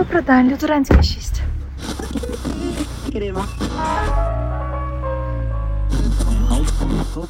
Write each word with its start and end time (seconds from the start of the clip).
Добрий 0.00 0.52
Лютеранська 0.52 1.02
6. 1.02 1.42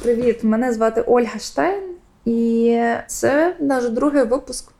Привіт, 0.03 0.43
мене 0.43 0.73
звати 0.73 1.01
Ольга 1.01 1.39
Штайн, 1.39 1.90
і 2.25 2.79
це 3.07 3.55
наш 3.59 3.89
другий 3.89 4.23
випуск. 4.23 4.71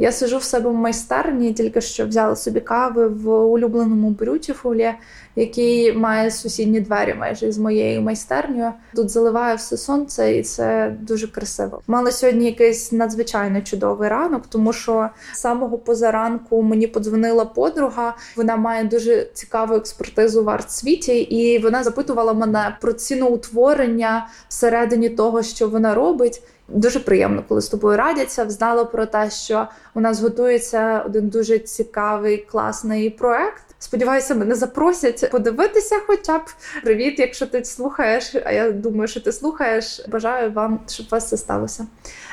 Я 0.00 0.12
сижу 0.12 0.38
в 0.38 0.42
себе 0.42 0.70
в 0.70 0.74
майстерні, 0.74 1.52
тільки 1.52 1.80
що 1.80 2.06
взяла 2.06 2.36
собі 2.36 2.60
кави 2.60 3.08
в 3.08 3.28
улюбленому 3.28 4.10
Beautiful, 4.10 4.94
який 5.36 5.92
має 5.92 6.30
сусідні 6.30 6.80
двері 6.80 7.14
майже 7.14 7.52
з 7.52 7.58
моєю 7.58 8.02
майстернею. 8.02 8.72
Тут 8.94 9.10
заливає 9.10 9.54
все 9.54 9.76
сонце, 9.76 10.36
і 10.36 10.42
це 10.42 10.96
дуже 11.00 11.28
красиво. 11.28 11.82
Мала 11.86 12.10
сьогодні 12.10 12.46
якийсь 12.46 12.92
надзвичайно 12.92 13.62
чудовий 13.62 14.08
ранок, 14.08 14.46
тому 14.46 14.72
що 14.72 15.08
з 15.32 15.38
самого 15.38 15.78
позаранку 15.78 16.62
мені 16.62 16.86
подзвонила 16.86 17.44
подруга. 17.44 18.16
Вона 18.36 18.56
має 18.56 18.84
дуже 18.84 19.26
цікаву 19.34 19.74
експертизу 19.74 20.44
в 20.44 20.50
арт-світі, 20.50 21.18
і 21.20 21.58
вона 21.58 21.84
запитувала 21.84 22.32
мене 22.32 22.76
про 22.80 22.92
ціноутворення 22.92 24.28
всередині 24.48 25.08
того, 25.08 25.42
що 25.42 25.68
вона 25.68 25.94
робить. 25.94 26.42
Дуже 26.68 27.00
приємно, 27.00 27.44
коли 27.48 27.60
з 27.60 27.68
тобою 27.68 27.96
радяться. 27.96 28.50
Знала 28.50 28.84
про 28.84 29.06
те, 29.06 29.30
що 29.30 29.66
у 29.94 30.00
нас 30.00 30.20
готується 30.20 31.02
один 31.06 31.28
дуже 31.28 31.58
цікавий 31.58 32.36
класний 32.36 33.10
проект. 33.10 33.62
Сподіваюся, 33.78 34.34
мене 34.34 34.54
запросять 34.54 35.30
подивитися. 35.30 35.96
Хоча 36.06 36.38
б 36.38 36.42
привіт, 36.84 37.18
якщо 37.18 37.46
ти 37.46 37.64
слухаєш. 37.64 38.34
А 38.44 38.52
я 38.52 38.72
думаю, 38.72 39.08
що 39.08 39.20
ти 39.20 39.32
слухаєш. 39.32 40.04
Бажаю 40.08 40.52
вам, 40.52 40.80
щоб 40.88 41.06
у 41.06 41.14
вас 41.14 41.28
це 41.28 41.36
сталося. 41.36 41.86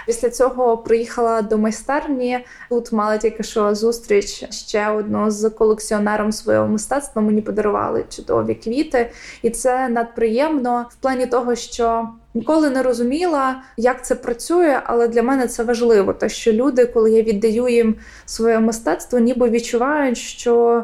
Після 0.05 0.30
цього 0.30 0.77
приїхала 0.77 1.41
до 1.41 1.58
майстерні. 1.58 2.45
Тут 2.70 2.91
мала 2.91 3.17
тільки 3.17 3.44
що 3.44 3.75
зустріч 3.75 4.53
ще 4.53 4.89
одну 4.89 5.31
з 5.31 5.49
колекціонером 5.49 6.31
свого 6.31 6.67
мистецтва. 6.67 7.22
Мені 7.22 7.41
подарували 7.41 8.06
чудові 8.09 8.56
квіти, 8.56 9.11
і 9.41 9.50
це 9.50 9.89
надприємно 9.89 10.86
в 10.91 10.95
плані 10.95 11.25
того, 11.25 11.56
що. 11.56 12.09
Ніколи 12.36 12.69
не 12.69 12.83
розуміла, 12.83 13.64
як 13.78 14.05
це 14.05 14.16
працює, 14.16 14.80
але 14.83 15.08
для 15.08 15.23
мене 15.23 15.47
це 15.47 15.64
важливо. 15.64 16.14
Те, 16.14 16.30
що 16.30 16.53
люди, 16.53 16.86
коли 16.86 17.11
я 17.11 17.22
віддаю 17.22 17.67
їм 17.67 17.95
своє 18.25 18.59
мистецтво, 18.59 19.19
ніби 19.19 19.50
відчувають, 19.50 20.17
що 20.17 20.83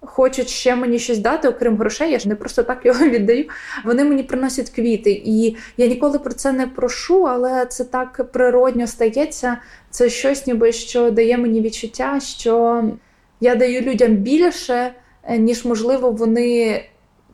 хочуть 0.00 0.48
ще 0.48 0.76
мені 0.76 0.98
щось 0.98 1.18
дати, 1.18 1.48
окрім 1.48 1.76
грошей. 1.76 2.12
Я 2.12 2.18
ж 2.18 2.28
не 2.28 2.34
просто 2.34 2.62
так 2.62 2.86
його 2.86 3.04
віддаю. 3.08 3.48
Вони 3.84 4.04
мені 4.04 4.22
приносять 4.22 4.70
квіти, 4.70 5.22
і 5.24 5.56
я 5.76 5.86
ніколи 5.86 6.18
про 6.18 6.32
це 6.32 6.52
не 6.52 6.66
прошу, 6.66 7.26
але 7.26 7.66
це 7.66 7.84
так 7.84 8.32
природньо 8.32 8.86
стається. 8.86 9.56
Це 9.90 10.08
щось, 10.08 10.46
ніби 10.46 10.72
що 10.72 11.10
дає 11.10 11.38
мені 11.38 11.60
відчуття, 11.60 12.20
що 12.20 12.84
я 13.40 13.54
даю 13.54 13.80
людям 13.80 14.12
більше, 14.16 14.92
е, 15.22 15.38
ніж 15.38 15.64
можливо 15.64 16.10
вони 16.10 16.82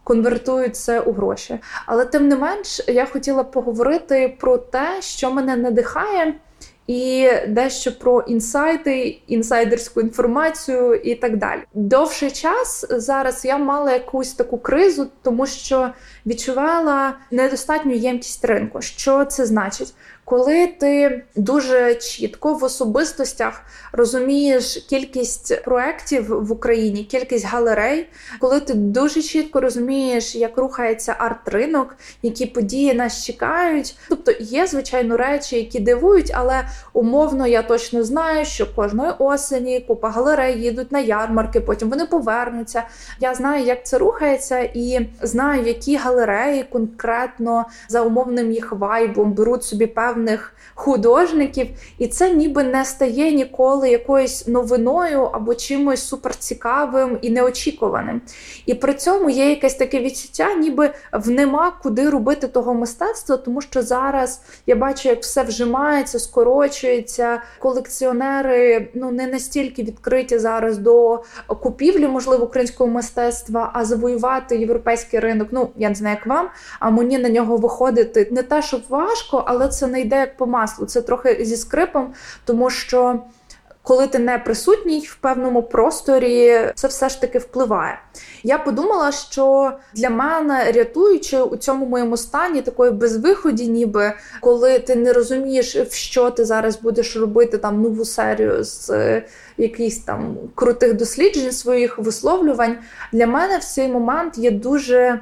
конвертують 0.04 0.76
це 0.76 1.00
у 1.00 1.12
гроші. 1.12 1.58
Але 1.86 2.04
тим 2.04 2.28
не 2.28 2.36
менш, 2.36 2.80
я 2.88 3.06
хотіла 3.06 3.44
поговорити 3.44 4.36
про 4.40 4.58
те, 4.58 5.02
що 5.02 5.30
мене 5.30 5.56
надихає. 5.56 6.34
І 6.86 7.30
дещо 7.48 7.98
про 7.98 8.20
інсайти, 8.20 9.18
інсайдерську 9.26 10.00
інформацію 10.00 10.94
і 10.94 11.14
так 11.14 11.36
далі. 11.36 11.60
Довший 11.74 12.30
час 12.30 12.86
зараз 12.90 13.44
я 13.44 13.58
мала 13.58 13.92
якусь 13.92 14.32
таку 14.32 14.58
кризу, 14.58 15.06
тому 15.22 15.46
що 15.46 15.90
відчувала 16.26 17.14
недостатню 17.30 17.94
ємкість 17.94 18.44
ринку. 18.44 18.82
Що 18.82 19.24
це 19.24 19.46
значить? 19.46 19.94
Коли 20.24 20.66
ти 20.66 21.22
дуже 21.36 21.94
чітко 21.94 22.54
в 22.54 22.64
особистостях 22.64 23.62
розумієш 23.92 24.76
кількість 24.76 25.64
проєктів 25.64 26.26
в 26.28 26.52
Україні, 26.52 27.04
кількість 27.04 27.46
галерей, 27.46 28.08
коли 28.40 28.60
ти 28.60 28.74
дуже 28.74 29.22
чітко 29.22 29.60
розумієш, 29.60 30.34
як 30.34 30.58
рухається 30.58 31.16
арт-ринок, 31.18 31.86
які 32.22 32.46
події 32.46 32.94
нас 32.94 33.24
чекають. 33.24 33.96
Тобто 34.08 34.32
є, 34.40 34.66
звичайно, 34.66 35.16
речі, 35.16 35.56
які 35.56 35.80
дивують, 35.80 36.32
але 36.34 36.68
умовно 36.92 37.46
я 37.46 37.62
точно 37.62 38.04
знаю, 38.04 38.44
що 38.44 38.74
кожної 38.74 39.12
осені 39.18 39.80
купа 39.80 40.10
галерей 40.10 40.62
їдуть 40.62 40.92
на 40.92 40.98
ярмарки, 40.98 41.60
потім 41.60 41.90
вони 41.90 42.06
повернуться. 42.06 42.82
Я 43.20 43.34
знаю, 43.34 43.64
як 43.64 43.86
це 43.86 43.98
рухається, 43.98 44.58
і 44.58 45.08
знаю, 45.22 45.62
які 45.62 45.96
галереї 45.96 46.62
конкретно 46.62 47.66
за 47.88 48.02
умовним 48.02 48.52
їх 48.52 48.72
вайбом 48.72 49.32
беруть 49.32 49.64
собі 49.64 49.86
певні 49.86 50.13
певних 50.14 50.54
художників, 50.74 51.66
і 51.98 52.06
це 52.06 52.30
ніби 52.30 52.64
не 52.64 52.84
стає 52.84 53.32
ніколи 53.32 53.90
якоюсь 53.90 54.46
новиною 54.46 55.22
або 55.22 55.54
чимось 55.54 56.08
суперцікавим 56.08 57.18
і 57.22 57.30
неочікуваним. 57.30 58.20
І 58.66 58.74
при 58.74 58.94
цьому 58.94 59.30
є 59.30 59.50
якесь 59.50 59.74
таке 59.74 60.00
відчуття, 60.00 60.54
ніби 60.54 60.90
в 61.12 61.30
нема 61.30 61.72
куди 61.82 62.10
робити 62.10 62.48
того 62.48 62.74
мистецтва, 62.74 63.36
тому 63.36 63.60
що 63.60 63.82
зараз 63.82 64.40
я 64.66 64.76
бачу, 64.76 65.08
як 65.08 65.22
все 65.22 65.42
вжимається, 65.42 66.18
скорочується. 66.18 67.42
Колекціонери 67.58 68.88
ну 68.94 69.10
не 69.10 69.26
настільки 69.26 69.82
відкриті 69.82 70.38
зараз 70.38 70.78
до 70.78 71.22
купівлі, 71.46 72.08
можливо, 72.08 72.44
українського 72.44 72.90
мистецтва, 72.90 73.70
а 73.74 73.84
завоювати 73.84 74.58
європейський 74.58 75.20
ринок. 75.20 75.48
Ну 75.50 75.68
я 75.76 75.88
не 75.88 75.94
знаю, 75.94 76.16
як 76.20 76.26
вам, 76.26 76.48
а 76.80 76.90
мені 76.90 77.18
на 77.18 77.28
нього 77.28 77.56
виходити 77.56 78.28
не 78.30 78.42
те, 78.42 78.62
щоб 78.62 78.82
важко, 78.88 79.44
але 79.46 79.68
це 79.68 79.86
не 79.86 80.00
йде 80.04 80.16
як 80.16 80.36
по 80.36 80.46
маслу. 80.46 80.86
Це 80.86 81.02
трохи 81.02 81.44
зі 81.44 81.56
скрипом, 81.56 82.12
тому 82.44 82.70
що 82.70 83.20
коли 83.84 84.06
ти 84.06 84.18
не 84.18 84.38
присутній 84.38 85.00
в 85.00 85.16
певному 85.16 85.62
просторі, 85.62 86.60
це 86.74 86.88
все 86.88 87.08
ж 87.08 87.20
таки 87.20 87.38
впливає. 87.38 87.98
Я 88.42 88.58
подумала, 88.58 89.12
що 89.12 89.72
для 89.94 90.10
мене 90.10 90.72
рятуючи 90.72 91.42
у 91.42 91.56
цьому 91.56 91.86
моєму 91.86 92.16
стані 92.16 92.62
такої 92.62 92.90
безвиході, 92.90 93.68
ніби 93.68 94.12
коли 94.40 94.78
ти 94.78 94.94
не 94.94 95.12
розумієш, 95.12 95.76
в 95.76 95.92
що 95.92 96.30
ти 96.30 96.44
зараз 96.44 96.80
будеш 96.80 97.16
робити 97.16 97.58
там 97.58 97.82
нову 97.82 98.04
серію 98.04 98.64
з 98.64 98.90
е, 98.90 99.22
якихось 99.56 99.98
там 99.98 100.36
крутих 100.54 100.94
досліджень 100.94 101.52
своїх 101.52 101.98
висловлювань, 101.98 102.76
для 103.12 103.26
мене 103.26 103.58
в 103.58 103.64
цей 103.64 103.88
момент 103.88 104.38
є 104.38 104.50
дуже 104.50 105.20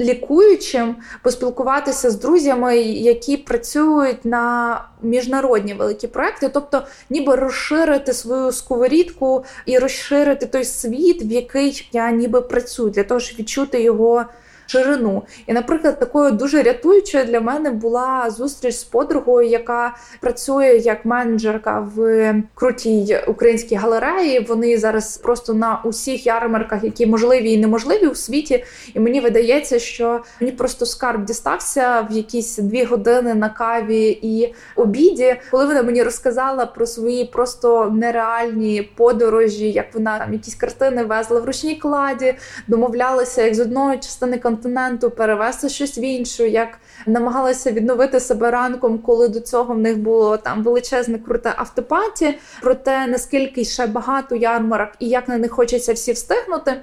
лікуючим 0.00 0.96
поспілкуватися 1.22 2.10
з 2.10 2.20
друзями, 2.20 2.78
які 2.80 3.36
працюють 3.36 4.24
на 4.24 4.84
міжнародні 5.02 5.74
великі 5.74 6.08
проекти, 6.08 6.48
тобто 6.48 6.82
ніби 7.10 7.36
розширити 7.36 8.12
свою 8.12 8.52
сковорідку 8.52 9.44
і 9.66 9.78
розширити 9.78 10.46
той 10.46 10.64
світ, 10.64 11.22
в 11.22 11.30
який 11.32 11.88
я 11.92 12.10
ніби 12.10 12.40
працюю, 12.40 12.90
для 12.90 13.04
того, 13.04 13.20
щоб 13.20 13.38
відчути 13.38 13.82
його 13.82 14.24
ширину. 14.70 15.22
І, 15.46 15.52
наприклад, 15.52 15.98
такою 15.98 16.30
дуже 16.30 16.62
рятуючою 16.62 17.24
для 17.24 17.40
мене 17.40 17.70
була 17.70 18.30
зустріч 18.30 18.74
з 18.74 18.84
подругою, 18.84 19.48
яка 19.48 19.96
працює 20.20 20.66
як 20.66 21.04
менеджерка 21.04 21.88
в 21.96 22.34
крутій 22.54 23.18
українській 23.26 23.74
галереї. 23.74 24.40
Вони 24.40 24.78
зараз 24.78 25.16
просто 25.16 25.54
на 25.54 25.82
усіх 25.84 26.26
ярмарках, 26.26 26.84
які 26.84 27.06
можливі 27.06 27.52
і 27.52 27.58
неможливі 27.58 28.06
у 28.06 28.14
світі. 28.14 28.64
І 28.94 29.00
мені 29.00 29.20
видається, 29.20 29.78
що 29.78 30.20
мені 30.40 30.52
просто 30.52 30.86
скарб 30.86 31.24
дістався 31.24 32.06
в 32.10 32.12
якісь 32.12 32.58
дві 32.58 32.84
години 32.84 33.34
на 33.34 33.48
каві 33.48 34.18
і 34.22 34.54
обіді, 34.76 35.36
коли 35.50 35.66
вона 35.66 35.82
мені 35.82 36.02
розказала 36.02 36.66
про 36.66 36.86
свої 36.86 37.24
просто 37.24 37.90
нереальні 37.90 38.90
подорожі, 38.96 39.70
як 39.70 39.94
вона 39.94 40.18
там 40.18 40.32
якісь 40.32 40.54
картини 40.54 41.04
везла 41.04 41.40
в 41.40 41.44
ручній 41.44 41.76
кладі, 41.76 42.34
домовлялася 42.68 43.42
як 43.42 43.54
з 43.54 43.60
одної 43.60 43.98
частини 43.98 44.38
контакту 44.38 44.59
континенту, 44.60 45.10
перевести 45.10 45.68
щось 45.68 45.98
в 45.98 46.00
іншу, 46.00 46.44
як 46.44 46.68
намагалася 47.06 47.72
відновити 47.72 48.20
себе 48.20 48.50
ранком, 48.50 48.98
коли 48.98 49.28
до 49.28 49.40
цього 49.40 49.74
в 49.74 49.78
них 49.78 49.98
було 49.98 50.36
там 50.36 50.62
величезне 50.62 51.18
круте 51.18 51.52
автопаті, 51.56 52.38
про 52.62 52.74
те, 52.74 53.06
наскільки 53.06 53.64
ще 53.64 53.86
багато 53.86 54.36
ярмарок 54.36 54.88
і 54.98 55.08
як 55.08 55.28
на 55.28 55.38
них 55.38 55.52
хочеться 55.52 55.92
всі 55.92 56.12
встигнути. 56.12 56.80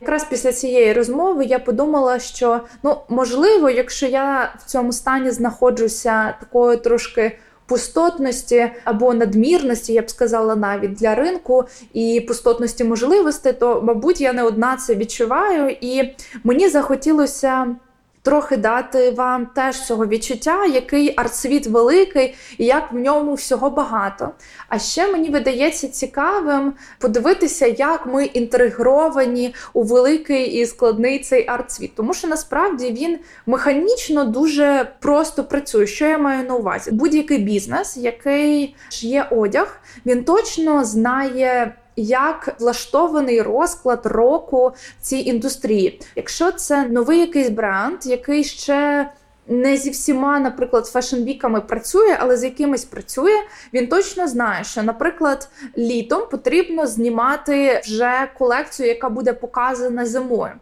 Якраз 0.00 0.24
після 0.24 0.52
цієї 0.52 0.92
розмови 0.92 1.44
я 1.44 1.58
подумала, 1.58 2.18
що 2.18 2.60
ну 2.82 2.96
можливо, 3.08 3.70
якщо 3.70 4.06
я 4.06 4.54
в 4.58 4.70
цьому 4.70 4.92
стані 4.92 5.30
знаходжуся 5.30 6.34
такою 6.40 6.76
трошки. 6.76 7.38
Пустотності 7.68 8.70
або 8.84 9.14
надмірності, 9.14 9.92
я 9.92 10.02
б 10.02 10.10
сказала, 10.10 10.56
навіть 10.56 10.94
для 10.94 11.14
ринку 11.14 11.64
і 11.92 12.24
пустотності 12.28 12.84
можливостей, 12.84 13.52
то, 13.52 13.82
мабуть, 13.82 14.20
я 14.20 14.32
не 14.32 14.42
одна 14.42 14.76
це 14.76 14.94
відчуваю, 14.94 15.76
і 15.80 16.14
мені 16.44 16.68
захотілося 16.68 17.76
трохи 18.22 18.56
дати 18.56 19.10
вам 19.10 19.46
теж 19.46 19.86
цього 19.86 20.06
відчуття, 20.06 20.64
який 20.66 21.14
артсвіт 21.16 21.66
великий 21.66 22.34
і 22.58 22.64
як 22.64 22.92
в 22.92 22.96
ньому 22.96 23.34
всього 23.34 23.70
багато. 23.70 24.30
А 24.68 24.78
ще 24.78 25.12
мені 25.12 25.28
видається 25.28 25.88
цікавим 25.88 26.72
подивитися, 26.98 27.66
як 27.66 28.06
ми 28.06 28.24
інтегровані 28.24 29.54
у 29.72 29.82
великий 29.82 30.46
і 30.46 30.66
складний 30.66 31.18
цей 31.18 31.48
артсвіт. 31.48 31.94
Тому 31.94 32.14
що 32.14 32.28
насправді 32.28 32.92
він 32.92 33.18
механічно 33.46 34.24
дуже 34.24 34.92
просто 35.00 35.44
працює. 35.44 35.86
Що 35.86 36.06
я 36.06 36.18
маю 36.18 36.44
на 36.48 36.54
увазі? 36.54 36.90
Будь-який 36.90 37.38
бізнес, 37.38 37.96
який 37.96 38.74
є 39.00 39.26
одяг, 39.30 39.80
він 40.06 40.24
точно 40.24 40.84
знає 40.84 41.74
як 42.02 42.56
влаштований 42.60 43.42
розклад 43.42 44.06
року 44.06 44.72
цій 45.00 45.18
індустрії. 45.18 46.00
Якщо 46.16 46.52
це 46.52 46.84
новий 46.84 47.18
якийсь 47.20 47.48
бренд, 47.48 48.06
який 48.06 48.44
ще 48.44 49.08
не 49.48 49.76
зі 49.76 49.90
всіма, 49.90 50.38
наприклад, 50.40 50.84
фешн-віками 50.94 51.60
працює, 51.60 52.16
але 52.18 52.36
з 52.36 52.44
якимись 52.44 52.84
працює, 52.84 53.36
він 53.74 53.86
точно 53.86 54.28
знає, 54.28 54.64
що, 54.64 54.82
наприклад, 54.82 55.48
літом 55.78 56.22
потрібно 56.30 56.86
знімати 56.86 57.80
вже 57.84 58.28
колекцію, 58.38 58.88
яка 58.88 59.08
буде 59.08 59.32
показана 59.32 60.06
зимою. 60.06 60.52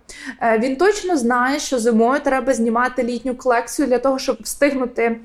Е, 0.42 0.58
він 0.58 0.76
точно 0.76 1.16
знає, 1.16 1.58
що 1.58 1.78
зимою 1.78 2.20
треба 2.20 2.54
знімати 2.54 3.02
літню 3.02 3.34
колекцію 3.34 3.88
для 3.88 3.98
того, 3.98 4.18
щоб 4.18 4.36
встигнути 4.40 5.20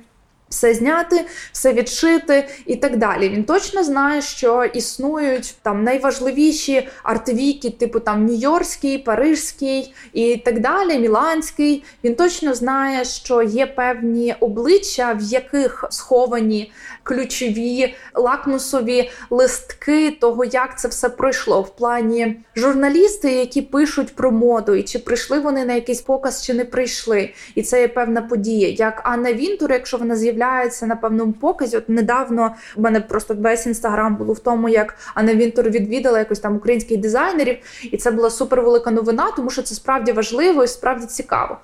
все 0.52 0.74
зняти, 0.74 1.26
все 1.52 1.74
відшити 1.74 2.48
і 2.66 2.76
так 2.76 2.98
далі. 2.98 3.30
Він 3.30 3.44
точно 3.44 3.84
знає, 3.84 4.22
що 4.22 4.64
існують 4.64 5.56
там 5.62 5.84
найважливіші 5.84 6.88
артвіки, 7.04 7.70
типу 7.70 8.00
там 8.00 8.28
Нью-Йоркський, 8.28 9.04
Парижський 9.04 9.94
і 10.14 10.38
так 10.38 10.60
далі, 10.60 11.00
Міланський. 11.00 11.84
Він 12.04 12.16
точно 12.16 12.54
знає, 12.54 13.06
що 13.06 13.42
є 13.42 13.66
певні 13.66 14.36
обличчя, 14.40 15.14
в 15.14 15.22
яких 15.22 15.86
сховані 15.90 16.72
ключові 17.04 17.96
лакмусові 18.16 19.12
листки 19.30 20.12
того, 20.12 20.46
як 20.46 20.80
це 20.80 20.88
все 20.88 21.10
пройшло. 21.10 21.62
В 21.62 21.76
плані 21.76 22.40
журналісти, 22.56 23.32
які 23.32 23.62
пишуть 23.62 24.16
про 24.16 24.32
моду, 24.32 24.76
і 24.76 24.84
чи 24.84 25.00
прийшли 25.00 25.40
вони 25.40 25.66
на 25.66 25.74
якийсь 25.74 26.02
показ, 26.02 26.46
чи 26.46 26.54
не 26.54 26.66
прийшли. 26.66 27.34
І 27.56 27.62
це 27.62 27.82
є 27.82 27.88
певна 27.88 28.22
подія. 28.22 28.70
Як 28.70 29.02
Анна 29.04 29.34
Вінтур, 29.34 29.72
якщо 29.72 29.98
вона 29.98 30.16
з'являється 30.16 30.86
на 30.86 30.96
певному 30.96 31.34
показі, 31.34 31.78
от 31.78 31.90
недавно 31.90 32.56
в 32.76 32.82
мене 32.82 33.02
просто 33.02 33.34
весь 33.34 33.66
інстаграм 33.66 34.16
було 34.16 34.34
в 34.34 34.40
тому, 34.40 34.70
як 34.70 34.96
Анна 35.16 35.36
Вінтур 35.36 35.70
відвідала 35.70 36.20
якось 36.20 36.40
там 36.40 36.56
українських 36.56 36.98
дизайнерів, 36.98 37.58
і 37.92 37.98
це 37.98 38.12
була 38.12 38.30
супер 38.30 38.62
велика 38.62 38.92
новина, 38.92 39.32
тому 39.36 39.50
що 39.50 39.62
це 39.62 39.76
справді 39.76 40.12
важливо 40.12 40.64
і 40.64 40.68
справді 40.68 41.06
цікаво. 41.06 41.58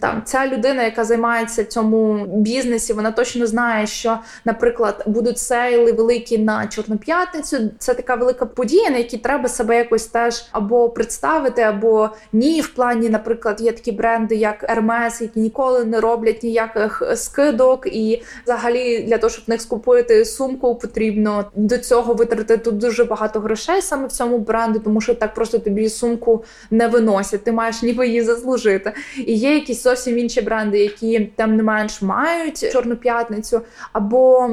Там 0.00 0.22
ця 0.24 0.46
людина, 0.46 0.82
яка 0.82 1.04
займається 1.04 1.62
в 1.62 1.66
цьому 1.66 2.26
бізнесі, 2.26 2.92
вона 2.92 3.12
точно 3.12 3.46
знає, 3.46 3.86
що, 3.86 4.18
наприклад, 4.44 4.75
будуть 5.06 5.38
сейли 5.38 5.92
великі 5.92 6.38
на 6.38 6.66
Чорну 6.66 6.98
п'ятницю. 6.98 7.56
Це 7.78 7.94
така 7.94 8.14
велика 8.14 8.46
подія, 8.46 8.90
на 8.90 8.96
якій 8.96 9.18
треба 9.18 9.48
себе 9.48 9.76
якось 9.76 10.06
теж 10.06 10.44
або 10.52 10.88
представити, 10.90 11.62
або 11.62 12.10
ні. 12.32 12.60
В 12.60 12.68
плані, 12.68 13.08
наприклад, 13.08 13.60
є 13.60 13.72
такі 13.72 13.92
бренди, 13.92 14.34
як 14.34 14.70
Hermes, 14.70 15.22
які 15.22 15.40
ніколи 15.40 15.84
не 15.84 16.00
роблять 16.00 16.42
ніяких 16.42 17.02
скидок, 17.14 17.86
і 17.86 18.22
взагалі 18.44 19.02
для 19.02 19.18
того, 19.18 19.30
щоб 19.30 19.44
в 19.46 19.50
них 19.50 19.60
скупити 19.60 20.24
сумку, 20.24 20.74
потрібно 20.74 21.44
до 21.54 21.78
цього 21.78 22.14
витратити 22.14 22.70
дуже 22.70 23.04
багато 23.04 23.40
грошей 23.40 23.82
саме 23.82 24.06
в 24.06 24.12
цьому 24.12 24.38
бренду, 24.38 24.78
тому 24.78 25.00
що 25.00 25.14
так 25.14 25.34
просто 25.34 25.58
тобі 25.58 25.88
сумку 25.88 26.44
не 26.70 26.88
виносять. 26.88 27.44
Ти 27.44 27.52
маєш 27.52 27.82
ніби 27.82 28.06
її 28.06 28.22
заслужити. 28.22 28.92
І 29.16 29.34
є 29.34 29.54
якісь 29.54 29.82
зовсім 29.82 30.18
інші 30.18 30.40
бренди, 30.40 30.78
які 30.78 31.32
тим 31.36 31.56
не 31.56 31.62
менш 31.62 32.02
мають 32.02 32.72
чорну 32.72 32.96
п'ятницю, 32.96 33.60
або 33.92 34.50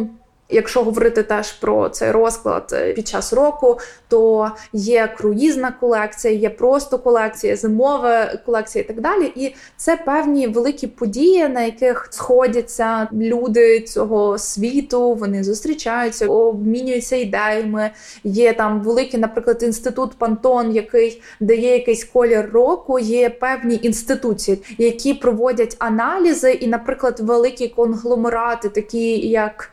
Якщо 0.50 0.84
говорити 0.84 1.24
теж 1.24 1.51
про 1.51 1.90
цей 1.90 2.12
розклад 2.12 2.69
е, 2.74 2.94
під 2.94 3.07
час 3.07 3.34
року, 3.34 3.80
то 4.07 4.51
є 4.74 5.13
круїзна 5.18 5.72
колекція, 5.80 6.34
є 6.34 6.50
просто 6.50 7.00
колекція, 7.00 7.56
зимова 7.56 8.34
колекція 8.45 8.84
і 8.84 8.88
так 8.88 9.01
далі. 9.01 9.31
І 9.36 9.56
це 9.78 9.98
певні 10.06 10.48
великі 10.48 10.88
події, 10.88 11.50
на 11.50 11.62
яких 11.62 12.07
сходяться 12.12 13.07
люди 13.13 13.81
цього 13.81 14.38
світу. 14.38 15.13
Вони 15.13 15.44
зустрічаються, 15.44 16.28
обмінюються 16.28 17.16
ідеями. 17.16 17.92
Є 18.24 18.54
там 18.54 18.81
великий, 18.81 19.19
наприклад, 19.19 19.63
інститут 19.63 20.12
Пантон, 20.18 20.72
який 20.72 21.22
дає 21.39 21.74
якийсь 21.74 22.04
колір 22.04 22.50
року. 22.54 23.00
Є 23.00 23.30
певні 23.30 23.80
інституції, 23.81 24.62
які 24.78 25.13
проводять 25.13 25.75
аналізи, 25.80 26.51
і, 26.51 26.68
наприклад, 26.68 27.19
великі 27.19 27.68
конгломерати, 27.68 28.69
такі 28.69 29.30
як 29.30 29.72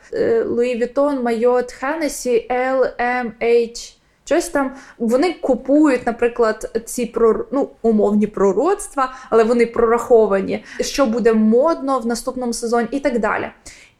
Louis 0.61 0.75
Vuitton, 0.75 1.23
Marriott, 1.23 1.73
Hennessy, 1.81 2.47
LMH, 2.49 3.95
Щось 4.25 4.49
там 4.49 4.75
вони 4.97 5.33
купують, 5.33 6.05
наприклад, 6.05 6.81
ці 6.85 7.05
про 7.05 7.45
ну, 7.51 7.69
умовні 7.81 8.27
пророцтва, 8.27 9.13
але 9.29 9.43
вони 9.43 9.65
прораховані, 9.65 10.63
що 10.81 11.05
буде 11.05 11.33
модно 11.33 11.99
в 11.99 12.05
наступному 12.05 12.53
сезоні, 12.53 12.87
і 12.91 12.99
так 12.99 13.19
далі. 13.19 13.51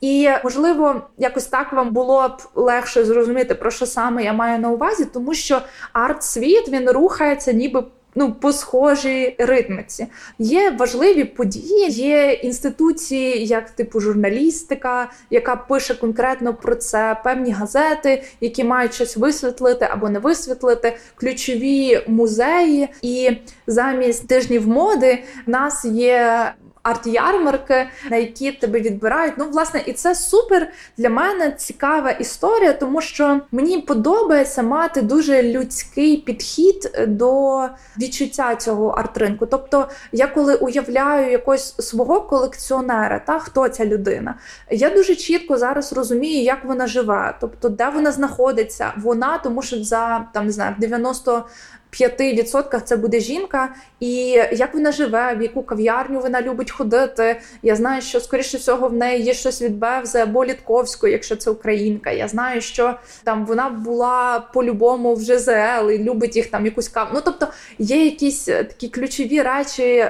І 0.01 0.29
можливо, 0.43 1.01
якось 1.17 1.45
так 1.45 1.73
вам 1.73 1.89
було 1.93 2.27
б 2.27 2.41
легше 2.55 3.05
зрозуміти, 3.05 3.55
про 3.55 3.71
що 3.71 3.85
саме 3.85 4.23
я 4.23 4.33
маю 4.33 4.59
на 4.59 4.69
увазі, 4.69 5.05
тому 5.05 5.33
що 5.33 5.61
арт-світ 5.93 6.69
він 6.69 6.89
рухається, 6.89 7.51
ніби 7.51 7.83
ну, 8.15 8.33
по 8.33 8.53
схожій 8.53 9.35
ритмиці. 9.39 10.07
Є 10.39 10.71
важливі 10.71 11.23
події, 11.23 11.89
є 11.89 12.31
інституції, 12.31 13.45
як 13.45 13.69
типу 13.69 13.99
журналістика, 13.99 15.11
яка 15.29 15.55
пише 15.55 15.95
конкретно 15.95 16.53
про 16.53 16.75
це, 16.75 17.17
певні 17.23 17.51
газети, 17.51 18.23
які 18.41 18.63
мають 18.63 18.93
щось 18.93 19.17
висвітлити 19.17 19.87
або 19.91 20.09
не 20.09 20.19
висвітлити, 20.19 20.97
ключові 21.15 22.01
музеї. 22.07 22.87
І 23.01 23.31
замість 23.67 24.27
тижнів 24.27 24.67
моди 24.67 25.23
в 25.47 25.49
нас 25.49 25.85
є 25.85 26.53
арт-ярмарки, 26.83 27.87
на 28.11 28.17
які 28.17 28.51
тебе 28.51 28.79
відбирають. 28.79 29.33
Ну, 29.37 29.49
власне, 29.49 29.83
і 29.85 29.93
це 29.93 30.15
супер 30.15 30.71
для 30.97 31.09
мене 31.09 31.51
цікава 31.51 32.11
історія, 32.11 32.73
тому 32.73 33.01
що 33.01 33.41
мені 33.51 33.77
подобається 33.77 34.63
мати 34.63 35.01
дуже 35.01 35.43
людський 35.43 36.17
підхід 36.17 36.99
до 37.07 37.61
відчуття 37.97 38.55
цього 38.55 38.89
арт-ринку. 38.89 39.45
Тобто, 39.45 39.87
я 40.11 40.27
коли 40.27 40.55
уявляю 40.55 41.31
якогось 41.31 41.75
свого 41.79 42.21
колекціонера, 42.21 43.19
та 43.19 43.39
хто 43.39 43.69
ця 43.69 43.85
людина, 43.85 44.35
я 44.71 44.89
дуже 44.89 45.15
чітко 45.15 45.57
зараз 45.57 45.93
розумію, 45.93 46.43
як 46.43 46.65
вона 46.65 46.87
живе, 46.87 47.35
тобто 47.41 47.69
де 47.69 47.89
вона 47.89 48.11
знаходиться, 48.11 48.93
вона, 48.97 49.37
тому 49.37 49.61
що 49.61 49.83
за 49.83 50.27
там 50.33 50.45
не 50.45 50.51
знаю, 50.51 50.75
в 50.77 50.81
90 50.81 51.45
5% 51.91 52.81
це 52.81 52.97
буде 52.97 53.19
жінка, 53.19 53.75
і 53.99 54.13
як 54.51 54.73
вона 54.73 54.91
живе, 54.91 55.35
в 55.35 55.41
яку 55.41 55.63
кав'ярню 55.63 56.19
вона 56.19 56.41
любить 56.41 56.71
ходити. 56.71 57.41
Я 57.63 57.75
знаю, 57.75 58.01
що 58.01 58.19
скоріше 58.19 58.57
всього 58.57 58.87
в 58.87 58.93
неї 58.93 59.23
є 59.23 59.33
щось 59.33 59.61
від 59.61 59.77
Бевзе 59.77 60.23
або 60.23 60.45
Літковської, 60.45 61.13
якщо 61.13 61.35
це 61.35 61.51
українка. 61.51 62.11
Я 62.11 62.27
знаю, 62.27 62.61
що 62.61 62.95
там 63.23 63.45
вона 63.45 63.69
була 63.69 64.39
по-любому 64.53 65.15
в 65.15 65.21
ЖЗЛ 65.21 65.89
і 65.91 65.97
любить 65.97 66.35
їх 66.35 66.47
там 66.47 66.65
якусь 66.65 66.87
каву. 66.87 67.09
Ну 67.13 67.21
тобто 67.25 67.47
є 67.79 68.05
якісь 68.05 68.47
е, 68.47 68.63
такі 68.63 68.89
ключові 68.89 69.41
речі. 69.41 70.05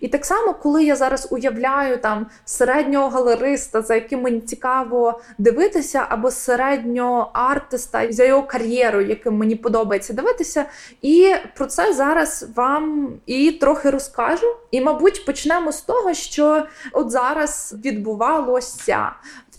І 0.00 0.08
так 0.08 0.24
само, 0.24 0.54
коли 0.54 0.84
я 0.84 0.96
зараз 0.96 1.28
уявляю 1.30 1.98
там 1.98 2.26
середнього 2.44 3.08
галериста, 3.08 3.82
за 3.82 3.94
яким 3.94 4.20
мені 4.22 4.40
цікаво 4.40 5.20
дивитися, 5.38 6.06
або 6.08 6.30
середнього 6.30 7.30
артиста 7.32 8.12
за 8.12 8.24
його 8.24 8.42
кар'єру, 8.42 9.00
яким 9.00 9.34
мені 9.34 9.56
подобається 9.56 10.12
дивитися. 10.12 10.64
І 11.02 11.34
про 11.54 11.66
це 11.66 11.92
зараз 11.92 12.46
вам 12.54 13.08
і 13.26 13.52
трохи 13.52 13.90
розкажу. 13.90 14.46
І, 14.70 14.80
мабуть, 14.80 15.26
почнемо 15.26 15.72
з 15.72 15.80
того, 15.80 16.14
що 16.14 16.66
от 16.92 17.10
зараз 17.10 17.74
відбувалося 17.84 19.12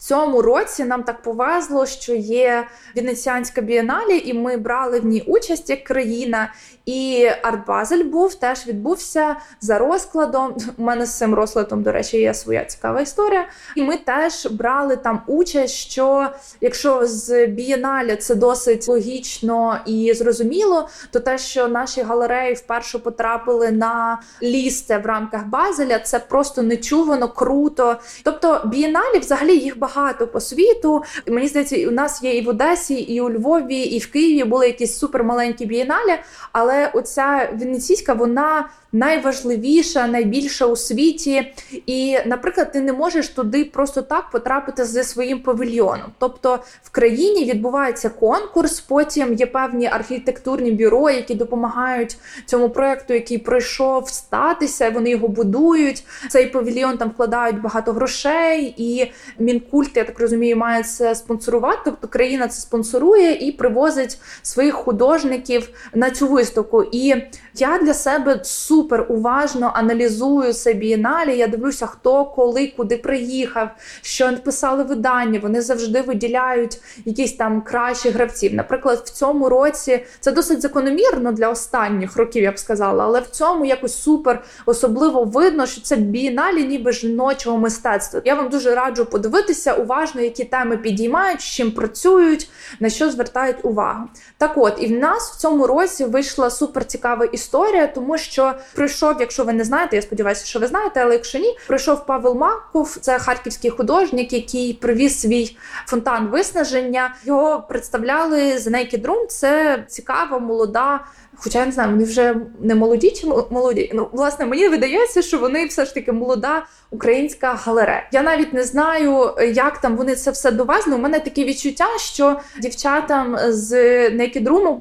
цьому 0.08 0.42
році 0.42 0.84
нам 0.84 1.04
так 1.04 1.22
повезло, 1.22 1.86
що 1.86 2.14
є 2.14 2.68
Венеціанська 2.96 3.62
бієналі, 3.62 4.22
і 4.26 4.34
ми 4.34 4.58
брали 4.58 5.00
в 5.00 5.06
ній 5.06 5.24
участь 5.28 5.70
як 5.70 5.84
країна. 5.84 6.54
І 6.86 7.30
Артбазель 7.42 8.04
був 8.04 8.36
теж 8.36 8.68
відбувся 8.68 9.36
за 9.62 9.78
розкладом. 9.78 10.58
У 10.78 10.84
мене 10.84 11.06
з 11.06 11.18
цим 11.18 11.34
розкладом, 11.34 11.84
до 11.84 11.92
речі, 11.92 12.18
є 12.18 12.34
своя 12.34 12.66
цікава 12.66 13.02
історія. 13.02 13.48
І 13.76 13.84
ми 13.84 13.98
теж 13.98 14.48
брали 14.52 14.96
там 14.96 15.22
участь. 15.28 15.76
Що 15.76 16.28
якщо 16.62 17.08
з 17.08 17.46
бієналі 17.46 18.16
це 18.16 18.36
досить 18.36 18.88
логічно 18.88 19.80
і 19.86 20.14
зрозуміло, 20.14 20.90
то 21.12 21.20
те, 21.20 21.38
що 21.38 21.68
наші 21.68 22.02
галереї 22.02 22.54
вперше 22.54 23.00
потрапили 23.00 23.72
на 23.72 24.22
лісте 24.44 24.98
в 24.98 25.06
рамках 25.06 25.46
Базеля, 25.46 26.00
це 26.00 26.20
просто 26.20 26.62
нечувано 26.62 27.30
круто. 27.30 27.96
Тобто 28.24 28.62
бієналі 28.66 29.20
взагалі 29.20 29.58
їх 29.58 29.80
багато 29.80 29.97
багато 29.98 30.28
по 30.28 30.40
світу. 30.40 31.04
Мені 31.28 31.48
здається, 31.48 31.88
у 31.88 31.92
нас 31.92 32.24
є 32.24 32.38
і 32.38 32.46
в 32.46 32.50
Одесі, 32.50 32.96
і 32.96 33.22
у 33.22 33.30
Львові, 33.30 33.82
і 33.82 34.00
в 34.00 34.12
Києві 34.12 34.44
були 34.44 34.68
якісь 34.68 34.98
супермаленькі 34.98 35.66
бієналі, 35.66 36.20
але 36.52 36.92
оця 36.94 37.50
венеційська 37.60 38.14
вона 38.14 38.70
найважливіша, 38.92 40.08
найбільша 40.08 40.66
у 40.66 40.76
світі. 40.76 41.54
І, 41.86 42.18
наприклад, 42.26 42.72
ти 42.72 42.82
не 42.82 42.94
можеш 42.94 43.30
туди 43.30 43.66
просто 43.66 44.02
так 44.02 44.30
потрапити 44.32 44.86
зі 44.86 45.04
своїм 45.04 45.40
павільйоном. 45.40 46.12
Тобто 46.20 46.60
в 46.84 46.90
країні 46.90 47.46
відбувається 47.46 48.10
конкурс, 48.10 48.80
потім 48.80 49.34
є 49.34 49.46
певні 49.46 49.88
архітектурні 49.88 50.72
бюро, 50.72 51.10
які 51.10 51.36
допомагають 51.36 52.18
цьому 52.46 52.70
проекту, 52.70 53.14
який 53.14 53.38
пройшов 53.38 54.10
статися. 54.10 54.90
Вони 54.90 55.10
його 55.10 55.28
будують. 55.28 56.04
Цей 56.30 56.48
павільйон 56.48 56.98
там 56.98 57.10
вкладають 57.10 57.62
багато 57.62 57.94
грошей, 57.94 58.74
і 58.78 59.12
мінкульт 59.40 59.87
Мінкульт, 59.88 59.98
я 59.98 60.04
так 60.04 60.20
розумію, 60.20 60.58
має 60.58 60.84
це 60.84 61.16
спонсорувати. 61.16 61.80
Тобто 61.86 62.08
країна 62.08 62.48
це 62.48 62.62
спонсорує 62.62 63.32
і 63.32 63.52
привозить 63.52 64.18
своїх 64.42 64.74
художників 64.74 65.70
на 65.94 66.10
цю 66.10 66.28
виставку. 66.28 66.84
І 66.92 67.16
я 67.56 67.80
для 67.80 67.94
себе 67.94 68.40
супер 68.44 69.06
уважно 69.10 69.72
аналізую 69.76 70.54
це 70.54 70.74
бієналі. 70.74 71.38
Я 71.38 71.48
дивлюся, 71.48 71.86
хто 71.86 72.26
коли, 72.26 72.74
куди 72.78 72.98
приїхав, 72.98 73.70
що 74.02 74.32
написали 74.32 74.84
видання. 74.84 75.40
Вони 75.40 75.62
завжди 75.62 76.02
виділяють 76.02 76.80
якісь 77.06 77.34
там 77.34 77.62
кращі 77.62 78.10
гравців. 78.10 78.54
Наприклад, 78.54 79.02
в 79.06 79.10
цьому 79.10 79.50
році 79.50 80.04
це 80.20 80.32
досить 80.32 80.62
закономірно 80.62 81.32
для 81.32 81.50
останніх 81.50 82.18
років, 82.18 82.44
я 82.44 82.52
б 82.52 82.60
сказала, 82.60 83.04
але 83.04 83.20
в 83.20 83.28
цьому 83.28 83.66
якось 83.66 84.02
супер 84.02 84.44
особливо 84.66 85.24
видно, 85.24 85.66
що 85.66 85.82
це 85.82 85.96
бієналі 85.96 86.64
ніби 86.64 86.92
жіночого 86.92 87.58
мистецтва. 87.58 88.22
Я 88.26 88.36
вам 88.36 88.50
дуже 88.50 88.76
раджу 88.76 89.06
подивитися 89.12 89.77
уважно, 89.78 90.22
які 90.22 90.44
теми 90.44 90.78
підіймають, 90.78 91.42
з 91.42 91.44
чим 91.44 91.72
працюють, 91.72 92.50
на 92.80 92.90
що 92.90 93.12
звертають 93.12 93.66
увагу. 93.66 94.04
Так 94.38 94.54
от, 94.56 94.74
і 94.80 94.88
в 94.88 95.00
нас 95.00 95.32
в 95.32 95.38
цьому 95.38 95.68
році 95.68 96.06
вийшла 96.06 96.50
супер 96.50 96.86
цікава 96.86 97.26
історія, 97.26 97.88
тому 97.88 98.18
що 98.18 98.54
прийшов, 98.76 99.16
якщо 99.20 99.44
ви 99.44 99.54
не 99.54 99.64
знаєте, 99.64 99.96
я 99.96 100.02
сподіваюся, 100.02 100.46
що 100.46 100.60
ви 100.60 100.68
знаєте, 100.68 101.02
але 101.04 101.14
якщо 101.14 101.40
ні, 101.40 101.58
прийшов 101.68 102.06
Павел 102.06 102.36
Маков, 102.36 102.98
це 103.02 103.20
харківський 103.20 103.72
художник, 103.72 104.34
який 104.34 104.74
привіз 104.74 105.22
свій 105.22 105.58
фонтан 105.86 106.28
виснаження. 106.28 107.16
Його 107.26 107.66
представляли 107.70 108.40
The 108.40 108.70
Naked 108.70 109.02
Room. 109.02 109.28
Це 109.28 109.84
цікава, 109.88 110.40
молода. 110.40 111.00
Хоча 111.40 111.60
я 111.60 111.66
не 111.66 111.72
знаю, 111.72 111.92
вони 111.92 112.04
вже 112.04 112.36
не 112.60 112.76
молоді 112.76 113.12
чи 113.12 113.28
молоді. 113.50 113.92
Ну, 113.94 114.10
власне, 114.12 114.46
мені 114.46 114.68
видається, 114.68 115.22
що 115.22 115.40
вони 115.40 115.66
все 115.66 115.86
ж 115.86 115.94
таки 115.94 116.12
молода 116.12 116.66
українська 116.92 117.54
галерея. 117.54 118.10
Я 118.12 118.22
навіть 118.22 118.54
не 118.54 118.64
знаю, 118.64 119.36
як 119.58 119.78
там 119.78 119.98
вони 119.98 120.16
це 120.16 120.32
все 120.32 120.52
довезли. 120.52 120.96
У 120.96 120.98
мене 120.98 121.20
таке 121.20 121.44
відчуття, 121.44 121.88
що 121.98 122.40
дівчатам 122.62 123.38
з 123.48 123.74
Naked 124.10 124.78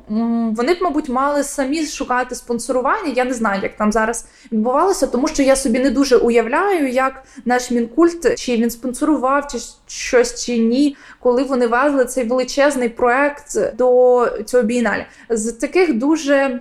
вони 0.57 0.75
б, 0.75 0.79
мабуть, 0.81 1.09
мали 1.09 1.45
самі 1.45 1.87
шукати 1.87 2.35
спонсорування. 2.35 3.13
Я 3.17 3.25
не 3.25 3.35
знаю, 3.35 3.61
як 3.63 3.77
там 3.77 3.93
зараз 3.93 4.27
відбувалося, 4.53 5.07
тому 5.07 5.29
що 5.29 5.43
я 5.43 5.57
собі 5.57 5.79
не 5.79 5.91
дуже 5.91 6.17
уявляю, 6.17 6.89
як 6.89 7.23
наш 7.45 7.71
мінкульт 7.71 8.39
чи 8.39 8.57
він 8.57 8.71
спонсорував, 8.71 9.47
чи 9.47 9.59
щось 9.87 10.45
чи 10.45 10.59
ні, 10.59 10.97
коли 11.21 11.43
вони 11.43 11.67
везли 11.67 12.05
цей 12.05 12.25
величезний 12.25 12.89
проект 12.89 13.77
до 13.77 14.29
цього 14.47 14.63
бієналі. 14.63 15.07
з 15.31 15.53
таких 15.53 15.95
дуже. 15.95 16.61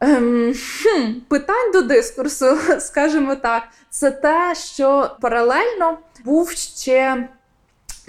Ем, 0.00 0.54
Питань 1.28 1.72
до 1.72 1.82
дискурсу, 1.82 2.58
скажімо 2.78 3.34
так, 3.34 3.62
це 3.90 4.10
те, 4.10 4.54
що 4.54 5.16
паралельно 5.20 5.98
був 6.28 6.50
ще. 6.50 7.28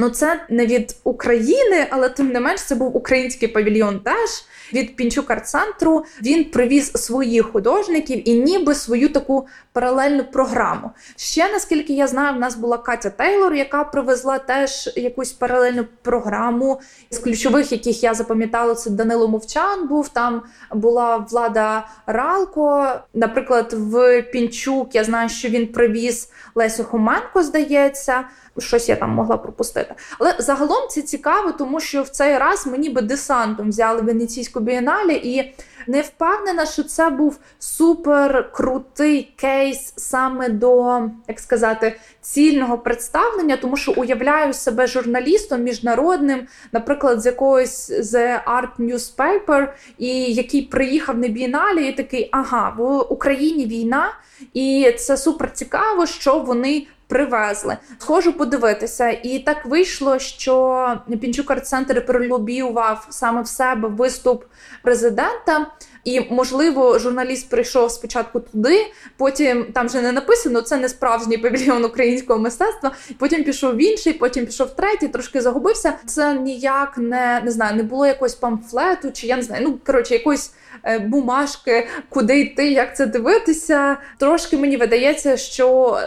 Ну, 0.02 0.10
це 0.10 0.42
не 0.50 0.66
від 0.66 0.96
України, 1.04 1.88
але 1.90 2.10
тим 2.10 2.32
не 2.32 2.40
менш 2.40 2.64
це 2.64 2.76
був 2.76 2.98
український 2.98 3.48
павільйон 3.48 4.00
теж 4.00 4.30
від 4.74 4.96
Пінчук 4.96 5.32
арт-центру. 5.32 6.04
Він 6.22 6.44
привіз 6.44 6.92
своїх 6.92 7.52
художників 7.52 8.30
і 8.30 8.34
ніби 8.34 8.76
свою 8.76 9.10
таку 9.10 9.48
паралельну 9.74 10.24
програму. 10.24 10.92
Ще 11.16 11.52
наскільки 11.52 11.94
я 11.94 12.08
знаю, 12.08 12.36
в 12.36 12.40
нас 12.40 12.56
була 12.56 12.78
Катя 12.78 13.10
Тейлор, 13.10 13.54
яка 13.54 13.84
привезла 13.84 14.40
теж 14.40 14.90
якусь 14.96 15.32
паралельну 15.32 15.86
програму 16.02 16.82
з 17.10 17.18
ключових, 17.18 17.72
яких 17.72 18.04
я 18.04 18.14
запам'ятала, 18.14 18.76
це 18.76 18.90
Данило 18.90 19.28
Мовчан. 19.28 19.88
Був 19.88 20.10
там 20.10 20.42
була 20.72 21.18
влада 21.18 21.88
Ралко. 22.08 22.94
Наприклад, 23.14 23.74
в 23.74 24.22
Пінчук 24.22 24.96
я 24.96 25.04
знаю, 25.04 25.30
що 25.30 25.50
він 25.50 25.68
привіз 25.68 26.30
Лесю 26.56 26.84
Хоменко, 26.84 27.44
здається 27.44 28.24
щось 28.62 28.90
я 28.90 28.96
там 28.96 29.10
могла 29.10 29.38
пропустити. 29.38 29.96
Але 30.20 30.36
загалом 30.40 30.88
це 30.90 31.02
цікаво, 31.02 31.52
тому 31.52 31.80
що 31.80 32.04
в 32.04 32.10
цей 32.10 32.38
раз 32.38 32.68
ми 32.68 32.78
ніби 32.78 33.02
десантом 33.02 33.70
взяли 33.70 34.02
Венеційську 34.02 34.60
бієналі 34.60 35.16
і. 35.16 35.54
Не 35.88 36.02
впевнена, 36.02 36.66
що 36.66 36.84
це 36.84 37.10
був 37.10 37.40
супер 37.60 38.52
крутий 38.52 39.34
кейс 39.36 39.94
саме 39.96 40.50
до, 40.50 41.02
як 41.28 41.40
сказати, 41.40 42.00
цільного 42.22 42.78
представлення, 42.78 43.58
тому 43.58 43.78
що 43.78 43.94
уявляю 43.98 44.54
себе 44.54 44.88
журналістом 44.88 45.64
міжнародним, 45.64 46.48
наприклад, 46.72 47.22
з 47.22 47.26
якогось 47.26 47.92
The 47.92 48.40
Art 48.44 48.80
Newspaper, 48.80 49.68
і 49.98 50.34
який 50.34 50.62
приїхав 50.62 51.18
на 51.18 51.28
бієналі, 51.28 51.88
і 51.88 51.94
такий, 51.94 52.30
ага, 52.32 52.74
в 52.78 53.02
Україні 53.14 53.66
війна, 53.66 54.10
і 54.54 54.96
це 55.00 55.18
супер 55.18 55.54
цікаво, 55.54 56.06
що 56.06 56.40
вони 56.40 56.88
привезли. 57.10 57.78
Схожу 58.00 58.34
подивитися, 58.34 59.10
і 59.10 59.40
так 59.40 59.66
вийшло, 59.66 60.20
що 60.20 60.98
Пінчук 61.22 61.52
арт-центр 61.52 62.06
перелюбівав 62.06 63.08
саме 63.10 63.42
в 63.42 63.48
себе 63.48 63.88
виступ 63.88 64.44
президента. 64.84 65.68
І, 66.04 66.22
можливо, 66.30 67.00
журналіст 67.00 67.50
прийшов 67.50 67.92
спочатку 67.92 68.40
туди, 68.40 68.86
потім 69.18 69.66
там 69.74 69.88
вже 69.88 70.02
не 70.02 70.12
написано, 70.12 70.62
це 70.62 70.78
не 70.78 70.90
справжній 70.90 71.38
павільйон 71.38 71.86
українського 71.86 72.40
мистецтва. 72.40 72.92
Потім 73.18 73.44
пішов 73.44 73.76
в 73.76 73.82
інший, 73.82 74.14
потім 74.14 74.46
пішов 74.46 74.68
в 74.68 74.76
третій, 74.76 75.08
трошки 75.08 75.42
загубився. 75.42 75.94
Це 76.06 76.34
ніяк 76.34 76.98
не 76.98 77.42
не 77.46 77.52
знаю, 77.52 77.76
не 77.76 77.84
було 77.84 78.08
якогось 78.08 78.36
памфлету, 78.36 79.12
чи 79.12 79.28
я 79.28 79.36
не 79.36 79.44
знаю. 79.44 79.64
Ну 79.68 79.80
коротше, 79.86 80.14
якоїсь 80.14 80.54
е, 80.84 81.00
бумажки, 81.00 81.88
куди 82.10 82.40
йти, 82.40 82.72
як 82.72 82.98
це 82.98 83.06
дивитися. 83.06 83.98
Трошки 84.18 84.58
мені 84.58 84.78
видається, 84.78 85.38
що 85.38 85.98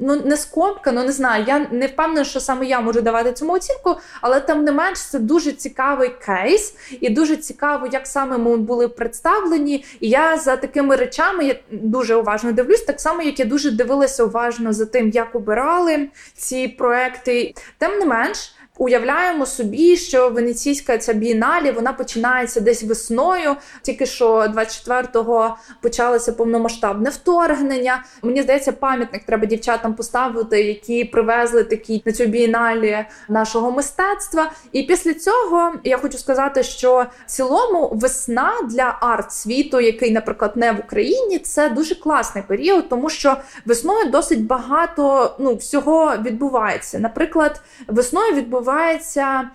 ну 0.00 0.16
не 0.24 0.36
скомка, 0.36 0.92
ну 0.92 1.04
не 1.04 1.12
знаю. 1.12 1.44
Я 1.46 1.66
не 1.70 1.86
впевнена, 1.86 2.24
що 2.24 2.40
саме 2.40 2.66
я 2.66 2.80
можу 2.80 3.00
давати 3.00 3.32
цьому 3.32 3.52
оцінку, 3.52 3.96
але 4.20 4.40
тим 4.40 4.64
не 4.64 4.72
менш 4.72 5.00
це 5.00 5.18
дуже 5.18 5.52
цікавий 5.52 6.10
кейс, 6.26 6.74
і 7.00 7.10
дуже 7.10 7.36
цікаво, 7.36 7.88
як 7.92 8.06
саме 8.06 8.38
ми 8.38 8.56
були 8.56 8.88
представлені. 8.88 9.84
І 10.00 10.08
я 10.08 10.36
за 10.36 10.56
такими 10.56 10.96
речами 10.96 11.44
я 11.44 11.56
дуже 11.70 12.16
уважно 12.16 12.52
дивлюсь, 12.52 12.82
так 12.82 13.00
само 13.00 13.22
як 13.22 13.38
я 13.38 13.44
дуже 13.44 13.70
дивилася 13.70 14.24
уважно 14.24 14.72
за 14.72 14.86
тим, 14.86 15.10
як 15.10 15.34
обирали 15.34 16.08
ці 16.34 16.68
проекти. 16.68 17.54
Тим 17.78 17.98
не 17.98 18.06
менш. 18.06 18.54
Уявляємо 18.78 19.46
собі, 19.46 19.96
що 19.96 20.30
венеційська 20.30 20.98
ця 20.98 21.12
бієналі 21.12 21.70
вона 21.70 21.92
починається 21.92 22.60
десь 22.60 22.82
весною, 22.82 23.56
тільки 23.82 24.06
що 24.06 24.40
24-го 24.40 25.56
почалося 25.80 26.32
повномасштабне 26.32 27.10
вторгнення. 27.10 28.04
Мені 28.22 28.42
здається, 28.42 28.72
пам'ятник 28.72 29.24
треба 29.24 29.46
дівчатам 29.46 29.94
поставити, 29.94 30.62
які 30.62 31.04
привезли 31.04 31.64
такі 31.64 32.02
на 32.06 32.12
цю 32.12 32.26
бієналі 32.26 33.06
нашого 33.28 33.70
мистецтва. 33.70 34.52
І 34.72 34.82
після 34.82 35.14
цього 35.14 35.72
я 35.84 35.98
хочу 35.98 36.18
сказати, 36.18 36.62
що 36.62 37.06
в 37.26 37.30
цілому 37.30 37.88
весна 37.94 38.52
для 38.70 38.98
арт 39.00 39.32
світу, 39.32 39.80
який, 39.80 40.10
наприклад, 40.10 40.52
не 40.56 40.72
в 40.72 40.78
Україні, 40.78 41.38
це 41.38 41.68
дуже 41.68 41.94
класний 41.94 42.44
період, 42.48 42.88
тому 42.88 43.10
що 43.10 43.36
весною 43.66 44.10
досить 44.10 44.46
багато 44.46 45.34
ну 45.38 45.54
всього 45.54 46.14
відбувається. 46.22 46.98
Наприклад, 46.98 47.60
весною 47.88 48.32
відбувається 48.32 48.67
відбувається 48.68 49.50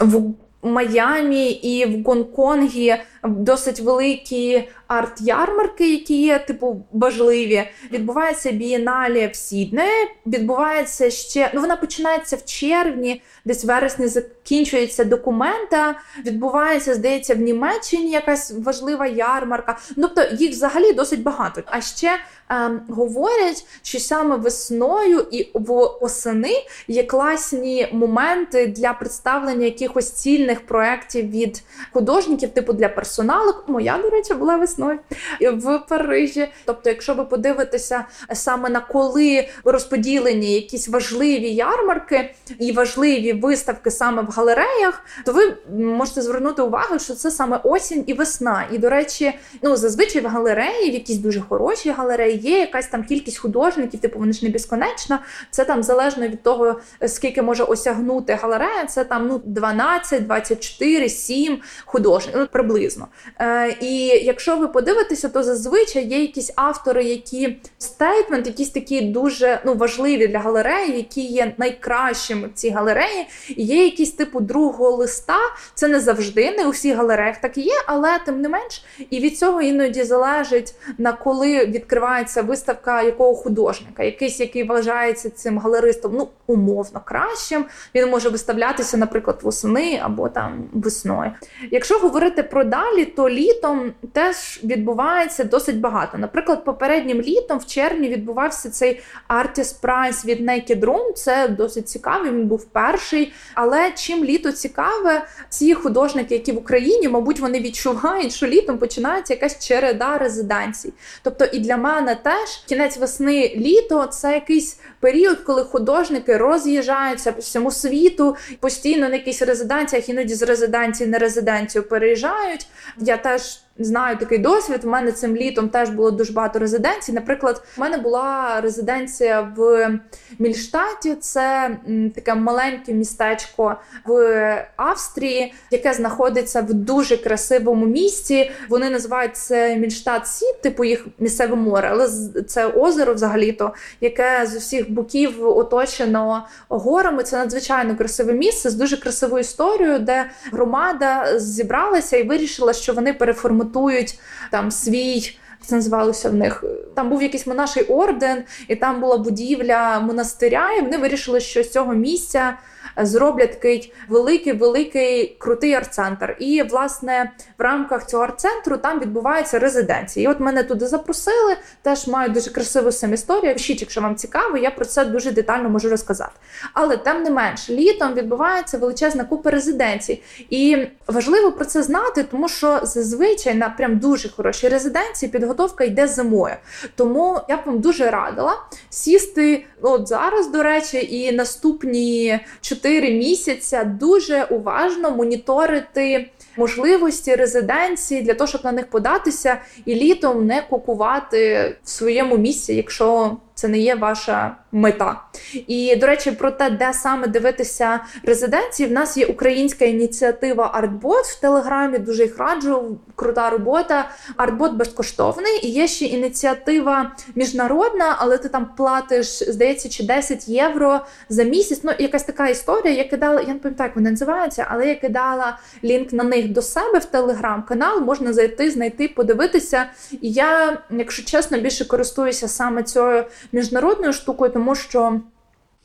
в 0.00 0.22
Майамі 0.62 1.50
і 1.50 1.86
в 1.86 2.04
Гонконгі 2.04 2.96
досить 3.24 3.80
великі 3.80 4.68
арт-ярмарки, 4.88 5.90
які 5.90 6.22
є 6.22 6.38
типу 6.38 6.84
важливі. 6.92 7.64
Відбувається 7.92 8.52
бієналі 8.52 9.30
в 9.32 9.36
Сідне, 9.36 9.88
відбувається 10.26 11.10
ще. 11.10 11.50
Ну 11.54 11.60
вона 11.60 11.76
починається 11.76 12.36
в 12.36 12.44
червні, 12.44 13.22
десь 13.44 13.64
в 13.64 13.66
вересні 13.66 14.06
закінчується 14.06 15.04
документа. 15.04 15.94
Відбувається, 16.26 16.94
здається, 16.94 17.34
в 17.34 17.38
Німеччині 17.38 18.10
якась 18.10 18.54
важлива 18.58 19.06
ярмарка. 19.06 19.78
Тобто 19.96 20.22
їх 20.38 20.50
взагалі 20.50 20.92
досить 20.92 21.22
багато. 21.22 21.62
А 21.66 21.80
ще 21.80 22.18
ем, 22.48 22.80
говорять, 22.88 23.66
що 23.82 23.98
саме 24.00 24.36
весною 24.36 25.26
і 25.30 25.50
в 25.54 25.72
осени 26.00 26.52
є 26.88 27.02
класні 27.02 27.88
моменти 27.92 28.66
для 28.66 28.92
представлення 28.92 29.64
якихось 29.64 30.10
цільних 30.10 30.66
проєктів 30.66 31.30
від 31.30 31.62
художників, 31.92 32.50
типу 32.50 32.72
для 32.72 32.88
персоналу. 33.18 33.54
Моя, 33.66 33.98
до 34.02 34.10
речі, 34.10 34.34
була 34.34 34.56
весною 34.56 34.98
в 35.40 35.78
Парижі. 35.88 36.48
Тобто, 36.64 36.90
якщо 36.90 37.14
ви 37.14 37.24
подивитеся 37.24 38.04
саме 38.32 38.68
на 38.68 38.80
коли 38.80 39.48
розподілені 39.64 40.54
якісь 40.54 40.88
важливі 40.88 41.50
ярмарки 41.50 42.34
і 42.58 42.72
важливі 42.72 43.32
виставки 43.32 43.90
саме 43.90 44.22
в 44.22 44.28
галереях, 44.28 45.02
то 45.24 45.32
ви 45.32 45.56
можете 45.78 46.22
звернути 46.22 46.62
увагу, 46.62 46.98
що 46.98 47.14
це 47.14 47.30
саме 47.30 47.60
осінь 47.64 48.04
і 48.06 48.14
весна. 48.14 48.64
І, 48.72 48.78
до 48.78 48.90
речі, 48.90 49.32
ну 49.62 49.76
зазвичай 49.76 50.22
в 50.22 50.26
галереї, 50.26 50.90
в 50.90 50.94
якісь 50.94 51.18
дуже 51.18 51.40
хороші 51.40 51.90
галереї, 51.90 52.38
є 52.38 52.58
якась 52.58 52.86
там 52.86 53.04
кількість 53.04 53.38
художників, 53.38 54.00
типу 54.00 54.18
вони 54.18 54.32
ж 54.32 54.44
не 54.44 54.50
безконечна. 54.50 55.18
Це 55.50 55.64
там 55.64 55.82
залежно 55.82 56.28
від 56.28 56.42
того, 56.42 56.80
скільки 57.06 57.42
може 57.42 57.64
осягнути 57.64 58.34
галерея. 58.34 58.86
Це 58.86 59.04
там 59.04 59.28
ну 59.28 59.40
12, 59.44 60.26
24, 60.26 61.08
7 61.08 61.58
художників, 61.84 62.40
ну 62.40 62.46
приблизно. 62.46 62.97
Дійсно. 62.98 63.08
Е, 63.40 63.76
І 63.80 64.06
якщо 64.06 64.56
ви 64.56 64.68
подивитеся, 64.68 65.28
то 65.28 65.42
зазвичай 65.42 66.04
є 66.06 66.20
якісь 66.20 66.52
автори, 66.56 67.04
які 67.04 67.56
стейтмент, 67.78 68.46
якісь 68.46 68.70
такі 68.70 69.00
дуже 69.00 69.60
ну, 69.64 69.74
важливі 69.74 70.26
для 70.26 70.38
галереї, 70.38 70.96
які 70.96 71.20
є 71.20 71.54
найкращими 71.58 72.48
в 72.48 72.54
цій 72.54 72.70
галереї. 72.70 73.26
І 73.48 73.64
є 73.64 73.84
якісь 73.84 74.12
типу 74.12 74.40
другого 74.40 74.90
листа. 74.90 75.38
Це 75.74 75.88
не 75.88 76.00
завжди, 76.00 76.50
не 76.50 76.66
у 76.66 76.70
всіх 76.70 76.96
галереях 76.96 77.36
так 77.36 77.58
і 77.58 77.60
є, 77.60 77.74
але 77.86 78.18
тим 78.26 78.40
не 78.40 78.48
менш, 78.48 78.84
і 79.10 79.20
від 79.20 79.38
цього 79.38 79.62
іноді 79.62 80.02
залежить 80.02 80.74
на 80.98 81.12
коли 81.12 81.66
відкривається 81.66 82.42
виставка 82.42 83.02
якого 83.02 83.34
художника, 83.34 84.02
якийсь, 84.02 84.40
який 84.40 84.62
вважається 84.64 85.30
цим 85.30 85.58
галеристом, 85.58 86.12
ну 86.14 86.28
умовно 86.46 87.00
кращим. 87.04 87.64
Він 87.94 88.10
може 88.10 88.28
виставлятися, 88.28 88.96
наприклад, 88.96 89.40
восени 89.42 90.00
або 90.02 90.28
там 90.28 90.64
весною. 90.72 91.32
Якщо 91.70 91.98
говорити 91.98 92.42
про 92.42 92.64
далі, 92.90 93.04
то 93.04 93.30
літом 93.30 93.92
теж 94.12 94.60
відбувається 94.64 95.44
досить 95.44 95.80
багато. 95.80 96.18
Наприклад, 96.18 96.64
попереднім 96.64 97.20
літом 97.20 97.58
в 97.58 97.66
червні 97.66 98.08
відбувався 98.08 98.70
цей 98.70 99.00
Artist 99.28 99.80
Prize 99.82 100.24
від 100.24 100.40
Naked 100.40 100.80
Room. 100.80 101.12
Це 101.12 101.48
досить 101.48 101.88
цікавий. 101.88 102.30
Він 102.30 102.46
був 102.46 102.64
перший. 102.64 103.32
Але 103.54 103.90
чим 103.90 104.24
літо 104.24 104.52
цікаве, 104.52 105.26
ці 105.48 105.74
художники, 105.74 106.34
які 106.34 106.52
в 106.52 106.58
Україні, 106.58 107.08
мабуть, 107.08 107.40
вони 107.40 107.60
відчувають, 107.60 108.32
що 108.32 108.46
літом 108.46 108.78
починається 108.78 109.34
якась 109.34 109.66
череда 109.66 110.18
резиденцій. 110.18 110.92
Тобто, 111.22 111.44
і 111.44 111.58
для 111.58 111.76
мене 111.76 112.14
теж 112.14 112.64
кінець 112.68 112.96
весни, 112.96 113.54
літо 113.56 114.06
це 114.06 114.32
якийсь 114.32 114.78
період, 115.00 115.38
коли 115.38 115.64
художники 115.64 116.36
роз'їжджаються 116.36 117.32
по 117.32 117.40
всьому 117.40 117.70
світу, 117.70 118.36
постійно 118.60 119.08
на 119.08 119.14
якихось 119.14 119.42
резиденціях, 119.42 120.08
іноді 120.08 120.34
з 120.34 120.42
резиденції 120.42 121.10
на 121.10 121.18
резиденцію 121.18 121.82
переїжджають. 121.82 122.66
Я 122.96 123.16
теж 123.16 123.60
знаю 123.78 124.16
такий 124.16 124.38
досвід. 124.38 124.80
У 124.84 124.88
мене 124.88 125.12
цим 125.12 125.36
літом 125.36 125.68
теж 125.68 125.90
було 125.90 126.10
дуже 126.10 126.32
багато 126.32 126.58
резиденцій. 126.58 127.12
Наприклад, 127.12 127.62
у 127.76 127.80
мене 127.80 127.98
була 127.98 128.60
резиденція 128.60 129.52
в 129.56 129.90
Мільштаті, 130.38 131.14
це 131.14 131.76
таке 132.14 132.34
маленьке 132.34 132.92
містечко 132.92 133.76
в 134.06 134.64
Австрії, 134.76 135.54
яке 135.70 135.92
знаходиться 135.92 136.60
в 136.60 136.74
дуже 136.74 137.16
красивому 137.16 137.86
місці. 137.86 138.50
Вони 138.68 138.90
називають 138.90 139.36
це 139.36 139.76
Мільштат 139.76 140.26
Сі, 140.26 140.46
типу 140.62 140.84
їх 140.84 141.06
місцеве 141.18 141.56
море, 141.56 141.88
але 141.92 142.08
це 142.46 142.66
озеро 142.66 143.14
взагалі-то, 143.14 143.74
яке 144.00 144.46
з 144.46 144.56
усіх 144.56 144.90
боків 144.90 145.46
оточено 145.46 146.46
горами. 146.68 147.22
Це 147.22 147.36
надзвичайно 147.36 147.96
красиве 147.96 148.32
місце 148.32 148.70
з 148.70 148.74
дуже 148.74 148.96
красивою 148.96 149.40
історією, 149.40 149.98
де 149.98 150.30
громада 150.52 151.38
зібралася 151.38 152.16
і 152.16 152.22
вирішила, 152.22 152.72
що 152.72 152.92
вони 152.92 153.12
переформатують 153.12 153.67
готують 153.68 154.18
там 154.50 154.70
свій. 154.70 155.36
Це 155.60 155.74
називалося 155.74 156.30
в 156.30 156.34
них. 156.34 156.64
Там 156.94 157.10
був 157.10 157.22
якийсь 157.22 157.46
монаший 157.46 157.82
орден, 157.82 158.42
і 158.68 158.76
там 158.76 159.00
була 159.00 159.18
будівля 159.18 160.00
монастиря. 160.00 160.72
І 160.72 160.80
вони 160.80 160.98
вирішили, 160.98 161.40
що 161.40 161.62
з 161.62 161.72
цього 161.72 161.94
місця 161.94 162.54
зроблять 162.98 163.52
такий 163.52 163.92
великий, 164.08 164.52
великий 164.52 165.36
крутий 165.38 165.74
арт-центр. 165.74 166.36
І 166.38 166.62
власне 166.62 167.32
в 167.58 167.62
рамках 167.62 168.06
цього 168.06 168.24
арт-центру 168.24 168.76
там 168.76 169.00
відбувається 169.00 169.58
резиденція. 169.58 170.28
І 170.28 170.32
от 170.32 170.40
мене 170.40 170.62
туди 170.62 170.86
запросили. 170.86 171.56
Теж 171.82 172.06
маю 172.06 172.30
дуже 172.30 172.50
красиву 172.50 172.92
сам 172.92 173.14
історію. 173.14 173.52
Пишіть, 173.52 173.80
якщо 173.80 174.00
вам 174.00 174.16
цікаво, 174.16 174.56
я 174.56 174.70
про 174.70 174.84
це 174.84 175.04
дуже 175.04 175.32
детально 175.32 175.68
можу 175.68 175.88
розказати. 175.88 176.32
Але 176.72 176.96
тим 176.96 177.22
не 177.22 177.30
менш, 177.30 177.70
літом 177.70 178.14
відбувається 178.14 178.78
величезна 178.78 179.24
купа 179.24 179.50
резиденцій. 179.50 180.22
І 180.50 180.86
важливо 181.06 181.52
про 181.52 181.64
це 181.64 181.82
знати, 181.82 182.22
тому 182.30 182.48
що 182.48 182.80
зазвичай 182.82 183.54
на 183.54 183.68
прям 183.68 183.98
дуже 183.98 184.28
хорошій 184.28 184.68
резиденції 184.68 185.32
підготовка 185.32 185.84
йде 185.84 186.06
зимою. 186.06 186.54
Тому 186.94 187.40
я 187.48 187.56
б 187.56 187.60
вам 187.64 187.80
дуже 187.80 188.10
радила 188.10 188.52
сісти 188.90 189.64
от 189.82 190.08
зараз, 190.08 190.50
до 190.50 190.62
речі, 190.62 191.08
і 191.10 191.32
наступні 191.32 192.40
4 192.60 192.87
місяці 193.10 193.78
дуже 193.84 194.44
уважно 194.44 195.10
моніторити 195.10 196.30
можливості 196.56 197.34
резиденції 197.34 198.22
для 198.22 198.34
того, 198.34 198.48
щоб 198.48 198.64
на 198.64 198.72
них 198.72 198.86
податися, 198.86 199.60
і 199.84 199.94
літом 199.94 200.46
не 200.46 200.62
кукувати 200.70 201.74
в 201.84 201.90
своєму 201.90 202.36
місці, 202.36 202.74
якщо 202.74 203.36
це 203.58 203.68
не 203.68 203.78
є 203.78 203.94
ваша 203.94 204.56
мета. 204.72 205.20
І, 205.66 205.96
до 205.96 206.06
речі, 206.06 206.30
про 206.30 206.50
те, 206.50 206.70
де 206.70 206.92
саме 206.92 207.26
дивитися 207.26 208.00
резиденції, 208.24 208.88
в 208.88 208.92
нас 208.92 209.16
є 209.16 209.26
українська 209.26 209.84
ініціатива 209.84 210.80
ArtBot 210.80 211.22
в 211.22 211.40
Телеграмі. 211.40 211.98
Дуже 211.98 212.22
їх 212.22 212.38
раджу, 212.38 212.98
крута 213.14 213.50
робота. 213.50 214.10
ArtBot 214.36 214.72
безкоштовний. 214.72 215.66
І 215.66 215.68
є 215.68 215.86
ще 215.86 216.04
ініціатива 216.04 217.12
міжнародна, 217.34 218.16
але 218.18 218.38
ти 218.38 218.48
там 218.48 218.66
платиш, 218.76 219.26
здається, 219.26 219.88
чи 219.88 220.04
10 220.04 220.48
євро 220.48 221.00
за 221.28 221.42
місяць. 221.42 221.80
Ну, 221.82 221.92
якась 221.98 222.24
така 222.24 222.48
історія. 222.48 222.94
Я 222.94 223.04
кидала, 223.04 223.40
я 223.40 223.48
не 223.48 223.54
пам'ятаю, 223.54 223.88
як 223.88 223.96
вона 223.96 224.10
називається, 224.10 224.66
але 224.70 224.88
я 224.88 224.94
кидала 224.94 225.58
лінк 225.84 226.12
на 226.12 226.24
них 226.24 226.48
до 226.48 226.62
себе 226.62 226.98
в 226.98 227.04
телеграм-канал. 227.04 228.00
Можна 228.00 228.32
зайти, 228.32 228.70
знайти, 228.70 229.08
подивитися. 229.08 229.86
І 230.10 230.32
я, 230.32 230.78
якщо 230.90 231.24
чесно, 231.24 231.58
більше 231.58 231.84
користуюся 231.84 232.48
саме 232.48 232.82
цією 232.82 233.24
міжнародною 233.52 234.12
штукою, 234.12 234.52
тому 234.52 234.74
що. 234.74 235.20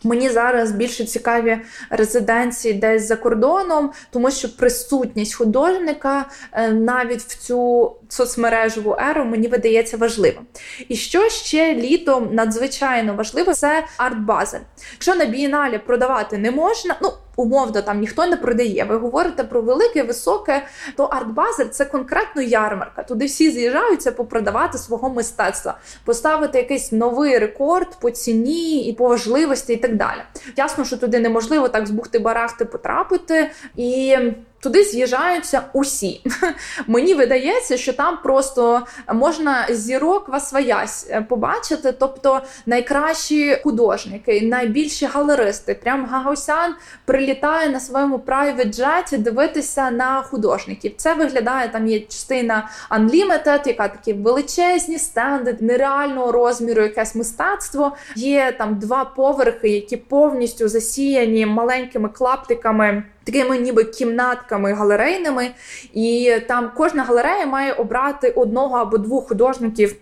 Мені 0.06 0.30
зараз 0.30 0.72
більше 0.72 1.06
цікаві 1.06 1.58
резиденції 1.90 2.74
десь 2.74 3.08
за 3.08 3.16
кордоном, 3.16 3.92
тому 4.12 4.32
що 4.32 4.58
присутність 4.58 5.36
художника 5.36 6.26
е, 6.52 6.72
навіть 6.72 7.22
в 7.22 7.38
цю 7.38 7.92
соцмережеву 8.10 8.96
еру 9.00 9.26
мені 9.26 9.48
видається 9.48 9.98
важливим. 9.98 10.46
І 10.88 10.96
що 10.96 11.30
ще 11.30 11.76
літом 11.76 12.30
надзвичайно 12.32 13.14
важливо, 13.14 13.54
це 13.54 13.86
арт-бази. 13.98 14.60
Якщо 14.94 15.16
на 15.16 15.26
бієналі 15.26 15.78
продавати 15.78 16.38
не 16.38 16.52
можна, 16.52 16.96
ну 17.02 17.10
умовно 17.36 17.82
там 17.82 18.00
ніхто 18.00 18.26
не 18.26 18.38
продає. 18.38 18.84
Ви 18.84 18.98
говорите 18.98 19.44
про 19.44 19.62
велике, 19.62 20.04
високе, 20.04 20.66
то 20.98 21.06
арт-базар 21.06 21.70
це 21.70 21.86
конкретно 21.86 22.42
ярмарка. 22.42 23.04
Туди 23.04 23.26
всі 23.26 23.52
з'їжджаються 23.52 24.12
попродавати 24.12 24.78
свого 24.78 25.10
мистецтва, 25.10 25.78
поставити 26.06 26.58
якийсь 26.58 26.92
новий 26.92 27.38
рекорд 27.38 28.00
по 28.00 28.12
ціні 28.12 28.82
і 28.90 28.94
по 28.94 29.08
важливості, 29.08 29.74
і 29.74 29.78
так 29.78 29.96
далі. 29.96 30.20
Ясно, 30.58 30.86
що 30.86 30.98
туди 30.98 31.20
неможливо 31.20 31.70
так 31.70 31.88
збухти 31.88 32.20
барахти 32.20 32.66
потрапити 32.66 33.52
і. 33.76 34.18
Туди 34.64 34.84
з'їжджаються 34.84 35.62
усі. 35.74 36.22
Мені 36.88 37.14
видається, 37.14 37.78
що 37.78 37.94
там 37.94 38.18
просто 38.24 38.82
можна 39.14 39.68
зірок 39.70 40.30
васваясь 40.30 41.08
е, 41.10 41.22
побачити, 41.22 41.92
тобто 41.92 42.42
найкращі 42.66 43.58
художники, 43.64 44.42
найбільші 44.42 45.06
галеристи. 45.06 45.74
Прям 45.74 46.06
Гагосян 46.06 46.76
прилітає 47.06 47.70
на 47.70 47.80
своєму 47.80 48.18
private 48.18 48.74
джеті 48.74 49.18
дивитися 49.18 49.92
на 49.92 50.22
художників. 50.22 50.94
Це 50.98 51.14
виглядає 51.14 51.70
там. 51.70 51.88
Є 51.88 52.00
частина 52.00 52.70
Unlimited, 52.92 53.68
яка 53.68 53.88
такі 53.88 54.14
величезні 54.14 55.00
стенди 55.00 55.58
нереального 55.60 56.32
розміру, 56.32 56.82
якесь 56.82 57.16
мистецтво. 57.16 57.96
Є 58.16 58.56
там 58.58 58.80
два 58.80 59.06
поверхи, 59.06 59.70
які 59.70 59.98
повністю 59.98 60.68
засіяні 60.68 61.46
маленькими 61.46 62.10
клаптиками 62.10 63.04
такими 63.24 63.58
ніби 63.58 63.84
кімнатками 63.84 64.74
галерейними, 64.74 65.52
і 65.94 66.38
там 66.48 66.72
кожна 66.76 67.04
галерея 67.04 67.46
має 67.46 67.74
обрати 67.74 68.30
одного 68.30 68.78
або 68.78 68.98
двох 68.98 69.28
художників, 69.28 69.96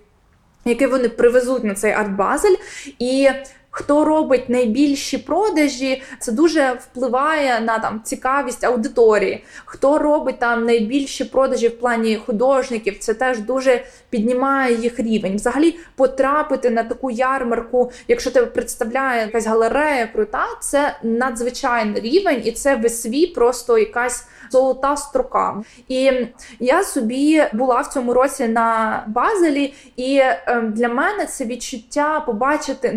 які 0.65 0.85
вони 0.85 1.09
привезуть 1.09 1.63
на 1.63 1.73
цей 1.73 1.93
арт-базель. 1.93 2.55
І 2.99 3.29
Хто 3.71 4.05
робить 4.05 4.49
найбільші 4.49 5.17
продажі, 5.17 6.01
це 6.19 6.31
дуже 6.31 6.77
впливає 6.79 7.59
на 7.59 7.79
там 7.79 8.01
цікавість 8.03 8.63
аудиторії. 8.63 9.43
Хто 9.65 9.97
робить 9.97 10.39
там 10.39 10.65
найбільші 10.65 11.25
продажі 11.25 11.67
в 11.67 11.79
плані 11.79 12.15
художників, 12.15 12.99
це 12.99 13.13
теж 13.13 13.39
дуже 13.39 13.83
піднімає 14.09 14.75
їх 14.75 14.99
рівень. 14.99 15.35
Взагалі, 15.35 15.79
потрапити 15.95 16.69
на 16.69 16.83
таку 16.83 17.11
ярмарку, 17.11 17.91
якщо 18.07 18.31
тебе 18.31 18.45
представляє 18.45 19.21
якась 19.21 19.47
галерея 19.47 20.07
крута, 20.07 20.45
це 20.61 20.95
надзвичайний 21.03 22.01
рівень, 22.01 22.41
і 22.45 22.51
це 22.51 22.75
весь 22.75 23.01
свій 23.01 23.27
просто 23.27 23.77
якась 23.77 24.27
золота 24.51 24.97
строка. 24.97 25.63
І 25.87 26.11
я 26.59 26.83
собі 26.83 27.43
була 27.53 27.81
в 27.81 27.87
цьому 27.87 28.13
році 28.13 28.47
на 28.47 29.03
Базелі, 29.07 29.73
і 29.95 30.21
ем, 30.47 30.73
для 30.73 30.89
мене 30.89 31.25
це 31.25 31.45
відчуття 31.45 32.19
побачити 32.19 32.91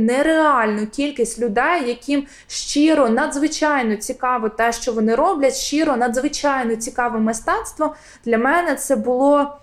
нереальну 0.66 0.86
кількість 0.86 1.38
людей, 1.38 1.88
яким 1.88 2.26
щиро 2.46 3.08
надзвичайно 3.08 3.96
цікаво 3.96 4.48
те, 4.48 4.72
що 4.72 4.92
вони 4.92 5.14
роблять, 5.14 5.56
щиро 5.56 5.96
надзвичайно 5.96 6.76
цікаве 6.76 7.20
мистецтво. 7.20 7.94
Для 8.24 8.38
мене 8.38 8.74
це 8.74 8.96
було 8.96 9.56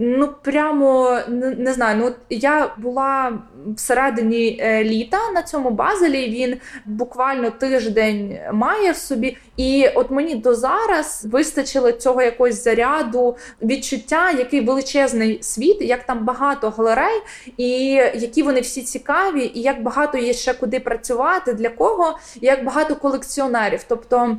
Ну, 0.00 0.28
прямо 0.42 1.18
не 1.28 1.72
знаю. 1.72 1.96
Ну 1.98 2.14
я 2.30 2.74
була 2.78 3.38
всередині 3.76 4.58
е, 4.60 4.84
літа 4.84 5.18
на 5.34 5.42
цьому 5.42 5.70
базелі. 5.70 6.28
Він 6.28 6.56
буквально 6.86 7.50
тиждень 7.50 8.38
має 8.52 8.92
в 8.92 8.96
собі, 8.96 9.36
і 9.56 9.88
от 9.94 10.10
мені 10.10 10.34
до 10.34 10.54
зараз 10.54 11.26
вистачило 11.30 11.92
цього 11.92 12.22
якогось 12.22 12.64
заряду 12.64 13.36
відчуття, 13.62 14.30
який 14.30 14.60
величезний 14.60 15.42
світ, 15.42 15.82
як 15.82 16.04
там 16.04 16.24
багато 16.24 16.70
галерей, 16.70 17.22
і 17.56 17.70
які 18.14 18.42
вони 18.42 18.60
всі 18.60 18.82
цікаві, 18.82 19.50
і 19.54 19.60
як 19.60 19.82
багато 19.82 20.18
є 20.18 20.32
ще 20.32 20.54
куди 20.54 20.80
працювати, 20.80 21.52
для 21.52 21.68
кого, 21.68 22.18
як 22.40 22.64
багато 22.64 22.96
колекціонерів. 22.96 23.84
Тобто. 23.88 24.36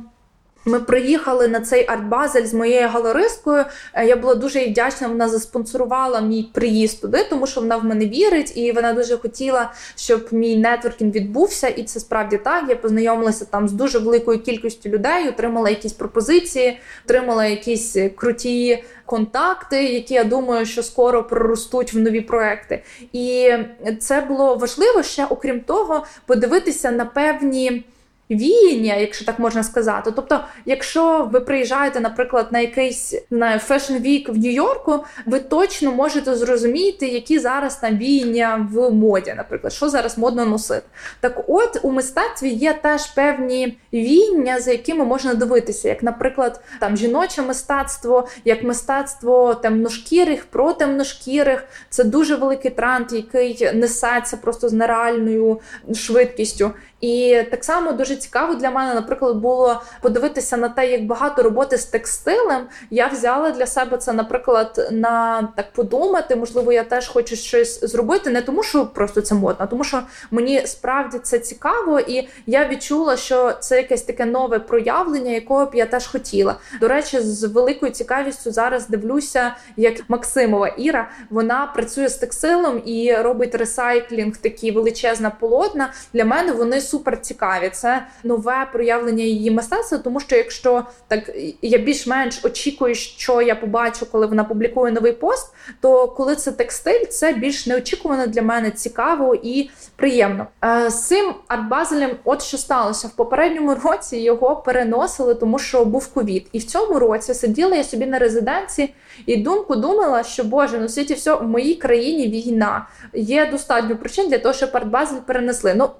Ми 0.64 0.80
приїхали 0.80 1.48
на 1.48 1.60
цей 1.60 1.86
арт-базель 1.86 2.44
з 2.44 2.54
моєю 2.54 2.88
галеристкою. 2.88 3.64
Е, 3.94 4.06
я 4.06 4.16
була 4.16 4.34
дуже 4.34 4.66
вдячна. 4.66 5.08
Вона 5.08 5.28
заспонсорувала 5.28 6.20
мій 6.20 6.50
приїзд 6.52 7.00
туди, 7.00 7.26
тому 7.30 7.46
що 7.46 7.60
вона 7.60 7.76
в 7.76 7.84
мене 7.84 8.06
вірить, 8.06 8.56
і 8.56 8.72
вона 8.72 8.92
дуже 8.92 9.16
хотіла, 9.16 9.72
щоб 9.96 10.28
мій 10.30 10.56
нетворкінг 10.56 11.12
відбувся. 11.12 11.68
І 11.68 11.82
це 11.82 12.00
справді 12.00 12.38
так. 12.38 12.64
Я 12.68 12.76
познайомилася 12.76 13.44
там 13.44 13.68
з 13.68 13.72
дуже 13.72 13.98
великою 13.98 14.38
кількістю 14.38 14.88
людей, 14.88 15.28
отримала 15.28 15.70
якісь 15.70 15.92
пропозиції, 15.92 16.78
отримала 17.04 17.46
якісь 17.46 17.96
круті 18.16 18.84
контакти, 19.06 19.84
які 19.84 20.14
я 20.14 20.24
думаю, 20.24 20.66
що 20.66 20.82
скоро 20.82 21.24
проростуть 21.24 21.94
в 21.94 21.98
нові 21.98 22.20
проекти. 22.20 22.82
І 23.12 23.52
це 24.00 24.20
було 24.20 24.56
важливо 24.56 25.02
ще, 25.02 25.24
окрім 25.24 25.60
того, 25.60 26.06
подивитися 26.26 26.90
на 26.90 27.04
певні 27.04 27.84
віяння, 28.30 28.94
якщо 28.94 29.24
так 29.24 29.38
можна 29.38 29.62
сказати. 29.62 30.12
Тобто, 30.16 30.40
якщо 30.66 31.28
ви 31.32 31.40
приїжджаєте, 31.40 32.00
наприклад, 32.00 32.46
на 32.50 32.58
якийсь 32.58 33.14
знаю, 33.30 33.60
Fashion 33.68 34.02
Week 34.02 34.32
в 34.32 34.36
Нью-Йорку, 34.38 35.04
ви 35.26 35.40
точно 35.40 35.92
можете 35.92 36.34
зрозуміти, 36.34 37.08
які 37.08 37.38
зараз 37.38 37.76
там 37.76 37.96
віяння 37.96 38.68
в 38.72 38.90
моді, 38.90 39.34
наприклад, 39.36 39.72
що 39.72 39.88
зараз 39.88 40.18
модно 40.18 40.44
носити. 40.44 40.86
Так, 41.20 41.44
от 41.48 41.80
у 41.82 41.90
мистецтві 41.90 42.48
є 42.48 42.72
теж 42.72 43.06
певні 43.06 43.78
віяння, 43.92 44.60
за 44.60 44.70
якими 44.70 45.04
можна 45.04 45.34
дивитися, 45.34 45.88
як, 45.88 46.02
наприклад, 46.02 46.60
там 46.80 46.96
жіноче 46.96 47.42
мистецтво, 47.42 48.28
як 48.44 48.62
мистецтво 48.62 49.54
темношкірих, 49.54 50.44
про 50.44 50.72
темношкірих. 50.72 51.64
Це 51.90 52.04
дуже 52.04 52.36
великий 52.36 52.70
тренд, 52.70 53.12
який 53.12 53.72
несеться 53.74 54.36
просто 54.36 54.68
з 54.68 54.72
нереальною 54.72 55.60
швидкістю. 55.94 56.70
І 57.00 57.42
так 57.50 57.64
само 57.64 57.92
дуже 57.92 58.16
цікаво 58.16 58.54
для 58.54 58.70
мене, 58.70 58.94
наприклад, 58.94 59.36
було 59.36 59.82
подивитися 60.02 60.56
на 60.56 60.68
те, 60.68 60.90
як 60.90 61.06
багато 61.06 61.42
роботи 61.42 61.78
з 61.78 61.84
текстилем. 61.84 62.66
Я 62.90 63.06
взяла 63.06 63.50
для 63.50 63.66
себе 63.66 63.96
це, 63.96 64.12
наприклад, 64.12 64.88
на 64.92 65.48
так 65.56 65.72
подумати. 65.72 66.36
Можливо, 66.36 66.72
я 66.72 66.84
теж 66.84 67.08
хочу 67.08 67.36
щось 67.36 67.80
зробити, 67.80 68.30
не 68.30 68.42
тому, 68.42 68.62
що 68.62 68.86
просто 68.86 69.20
це 69.20 69.34
модно, 69.34 69.56
а 69.58 69.66
тому 69.66 69.84
що 69.84 70.02
мені 70.30 70.66
справді 70.66 71.18
це 71.18 71.38
цікаво, 71.38 72.00
і 72.00 72.28
я 72.46 72.68
відчула, 72.68 73.16
що 73.16 73.52
це 73.60 73.76
якесь 73.76 74.02
таке 74.02 74.24
нове 74.24 74.58
проявлення, 74.58 75.30
якого 75.30 75.66
б 75.66 75.74
я 75.74 75.86
теж 75.86 76.06
хотіла. 76.06 76.56
До 76.80 76.88
речі, 76.88 77.20
з 77.20 77.44
великою 77.44 77.92
цікавістю 77.92 78.50
зараз 78.50 78.88
дивлюся, 78.88 79.56
як 79.76 79.94
Максимова 80.08 80.68
Іра 80.68 81.10
вона 81.30 81.66
працює 81.74 82.08
з 82.08 82.14
текстилем 82.14 82.82
і 82.84 83.16
робить 83.16 83.54
ресайклінг, 83.54 84.36
такі 84.36 84.70
величезна 84.70 85.30
полотна. 85.30 85.92
Для 86.12 86.24
мене 86.24 86.52
вони 86.52 86.80
супер 86.90 87.20
цікаві. 87.20 87.70
Це 87.70 88.06
нове 88.24 88.68
проявлення 88.72 89.24
її 89.24 89.50
мистецтва, 89.50 89.98
тому 89.98 90.20
що 90.20 90.36
якщо 90.36 90.84
так 91.08 91.30
я 91.62 91.78
більш-менш 91.78 92.44
очікую, 92.44 92.94
що 92.94 93.42
я 93.42 93.54
побачу, 93.54 94.06
коли 94.12 94.26
вона 94.26 94.44
публікує 94.44 94.92
новий 94.92 95.12
пост, 95.12 95.54
то 95.80 96.08
коли 96.08 96.36
це 96.36 96.52
текстиль, 96.52 97.04
це 97.04 97.32
більш 97.32 97.66
неочікувано 97.66 98.26
для 98.26 98.42
мене 98.42 98.70
цікаво 98.70 99.34
і 99.42 99.70
приємно. 99.96 100.46
Е, 100.64 100.90
з 100.90 101.06
цим 101.06 101.34
артбазелем, 101.48 102.10
от 102.24 102.42
що 102.42 102.58
сталося 102.58 103.08
в 103.08 103.10
попередньому 103.10 103.74
році, 103.74 104.16
його 104.16 104.56
переносили, 104.56 105.34
тому 105.34 105.58
що 105.58 105.84
був 105.84 106.06
ковід, 106.06 106.46
і 106.52 106.58
в 106.58 106.64
цьому 106.64 106.98
році 106.98 107.34
сиділа 107.34 107.76
я 107.76 107.84
собі 107.84 108.06
на 108.06 108.18
резиденції 108.18 108.94
і 109.26 109.36
думку 109.36 109.76
думала, 109.76 110.22
що 110.22 110.44
Боже, 110.44 110.78
ну 110.78 110.88
світі 110.88 111.14
все 111.14 111.34
в 111.34 111.42
моїй 111.42 111.74
країні 111.74 112.28
війна. 112.28 112.86
Є 113.12 113.46
достатньо 113.46 113.96
причин 113.96 114.28
для 114.28 114.38
того, 114.38 114.54
щоб 114.54 114.70
артбазель 114.72 115.20
перенесли. 115.26 115.74
Ну 115.74 115.90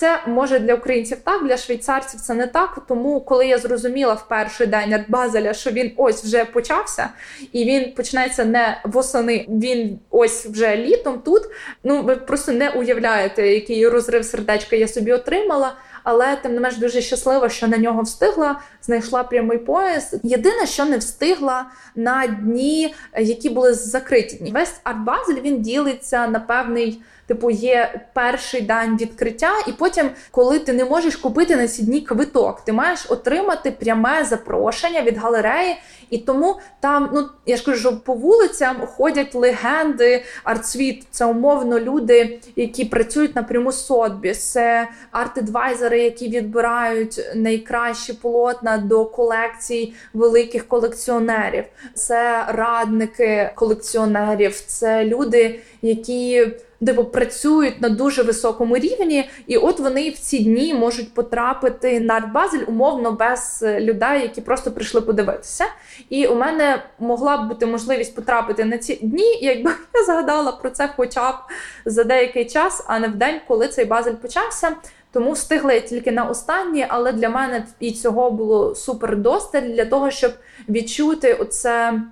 це 0.00 0.20
може 0.26 0.58
для 0.58 0.74
українців 0.74 1.18
так, 1.24 1.46
для 1.46 1.56
швейцарців 1.56 2.20
це 2.20 2.34
не 2.34 2.46
так. 2.46 2.78
Тому, 2.88 3.20
коли 3.20 3.46
я 3.46 3.58
зрозуміла 3.58 4.14
в 4.14 4.28
перший 4.28 4.66
день 4.66 4.92
артбазеля, 4.92 5.54
що 5.54 5.70
він 5.70 5.92
ось 5.96 6.24
вже 6.24 6.44
почався, 6.44 7.08
і 7.52 7.64
він 7.64 7.92
починається 7.92 8.44
не 8.44 8.80
восени, 8.84 9.46
він 9.48 9.98
ось 10.10 10.46
вже 10.46 10.76
літом 10.76 11.20
тут. 11.24 11.42
Ну 11.84 12.02
ви 12.02 12.16
просто 12.16 12.52
не 12.52 12.70
уявляєте, 12.70 13.48
який 13.48 13.88
розрив 13.88 14.24
сердечка 14.24 14.76
я 14.76 14.88
собі 14.88 15.12
отримала 15.12 15.72
але 16.02 16.36
тим 16.36 16.54
не 16.54 16.60
менш 16.60 16.76
дуже 16.76 17.00
щаслива, 17.00 17.48
що 17.48 17.68
на 17.68 17.76
нього 17.76 18.02
встигла, 18.02 18.60
знайшла 18.82 19.22
прямий 19.22 19.58
пояс. 19.58 20.14
Єдине, 20.22 20.66
що 20.66 20.84
не 20.84 20.98
встигла 20.98 21.66
на 21.96 22.26
дні, 22.26 22.94
які 23.18 23.50
були 23.50 23.74
закриті. 23.74 24.52
Весь 24.54 24.74
арт-базель 24.84 25.40
він 25.42 25.62
ділиться 25.62 26.26
на 26.26 26.40
певний. 26.40 27.02
Типу, 27.30 27.50
є 27.50 28.00
перший 28.14 28.60
день 28.60 28.96
відкриття, 28.96 29.52
і 29.66 29.72
потім, 29.72 30.10
коли 30.30 30.58
ти 30.58 30.72
не 30.72 30.84
можеш 30.84 31.16
купити 31.16 31.56
на 31.56 31.68
ці 31.68 31.82
дні 31.82 32.00
квиток, 32.00 32.60
ти 32.60 32.72
маєш 32.72 33.06
отримати 33.10 33.70
пряме 33.70 34.24
запрошення 34.24 35.02
від 35.02 35.18
галереї, 35.18 35.76
і 36.10 36.18
тому 36.18 36.60
там, 36.80 37.10
ну 37.14 37.28
я 37.46 37.56
ж 37.56 37.64
кажу, 37.64 38.00
по 38.00 38.14
вулицям 38.14 38.76
ходять 38.86 39.34
легенди, 39.34 40.22
артсвіт. 40.44 41.06
Це 41.10 41.24
умовно 41.24 41.80
люди, 41.80 42.40
які 42.56 42.84
працюють 42.84 43.36
напряму 43.36 43.72
з 43.72 43.86
Сотбіс, 43.86 44.52
це 44.52 44.88
арт-едвайзери, 45.12 45.96
які 45.96 46.28
відбирають 46.28 47.20
найкращі 47.34 48.12
полотна 48.12 48.78
до 48.78 49.04
колекцій 49.04 49.94
великих 50.14 50.68
колекціонерів. 50.68 51.64
Це 51.94 52.44
радники 52.48 53.50
колекціонерів, 53.54 54.60
це 54.60 55.04
люди, 55.04 55.60
які 55.82 56.50
типу, 56.86 57.04
працюють 57.04 57.80
на 57.80 57.88
дуже 57.88 58.22
високому 58.22 58.76
рівні, 58.76 59.30
і 59.46 59.56
от 59.56 59.80
вони 59.80 60.10
в 60.10 60.18
ці 60.18 60.38
дні 60.38 60.74
можуть 60.74 61.14
потрапити 61.14 62.00
на 62.00 62.14
арт-базель 62.14 62.64
умовно 62.66 63.12
без 63.12 63.64
людей, 63.64 64.22
які 64.22 64.40
просто 64.40 64.70
прийшли 64.70 65.00
подивитися. 65.00 65.64
І 66.08 66.26
у 66.26 66.34
мене 66.34 66.82
могла 66.98 67.36
б 67.36 67.48
бути 67.48 67.66
можливість 67.66 68.14
потрапити 68.14 68.64
на 68.64 68.78
ці 68.78 68.94
дні, 68.94 69.38
якби 69.42 69.70
я 69.94 70.04
згадала 70.04 70.52
про 70.52 70.70
це 70.70 70.88
хоча 70.96 71.32
б 71.32 71.34
за 71.84 72.04
деякий 72.04 72.44
час, 72.44 72.84
а 72.86 72.98
не 72.98 73.08
в 73.08 73.14
день, 73.14 73.40
коли 73.48 73.68
цей 73.68 73.84
базель 73.84 74.14
почався. 74.14 74.76
Тому 75.12 75.32
встигла 75.32 75.72
я 75.72 75.80
тільки 75.80 76.12
на 76.12 76.24
останні, 76.24 76.86
але 76.88 77.12
для 77.12 77.28
мене 77.28 77.66
і 77.80 77.92
цього 77.92 78.30
було 78.30 78.74
супер 78.74 79.16
досталь 79.16 79.62
для 79.62 79.84
того, 79.84 80.10
щоб 80.10 80.32
відчути 80.68 81.34
оце 81.34 82.02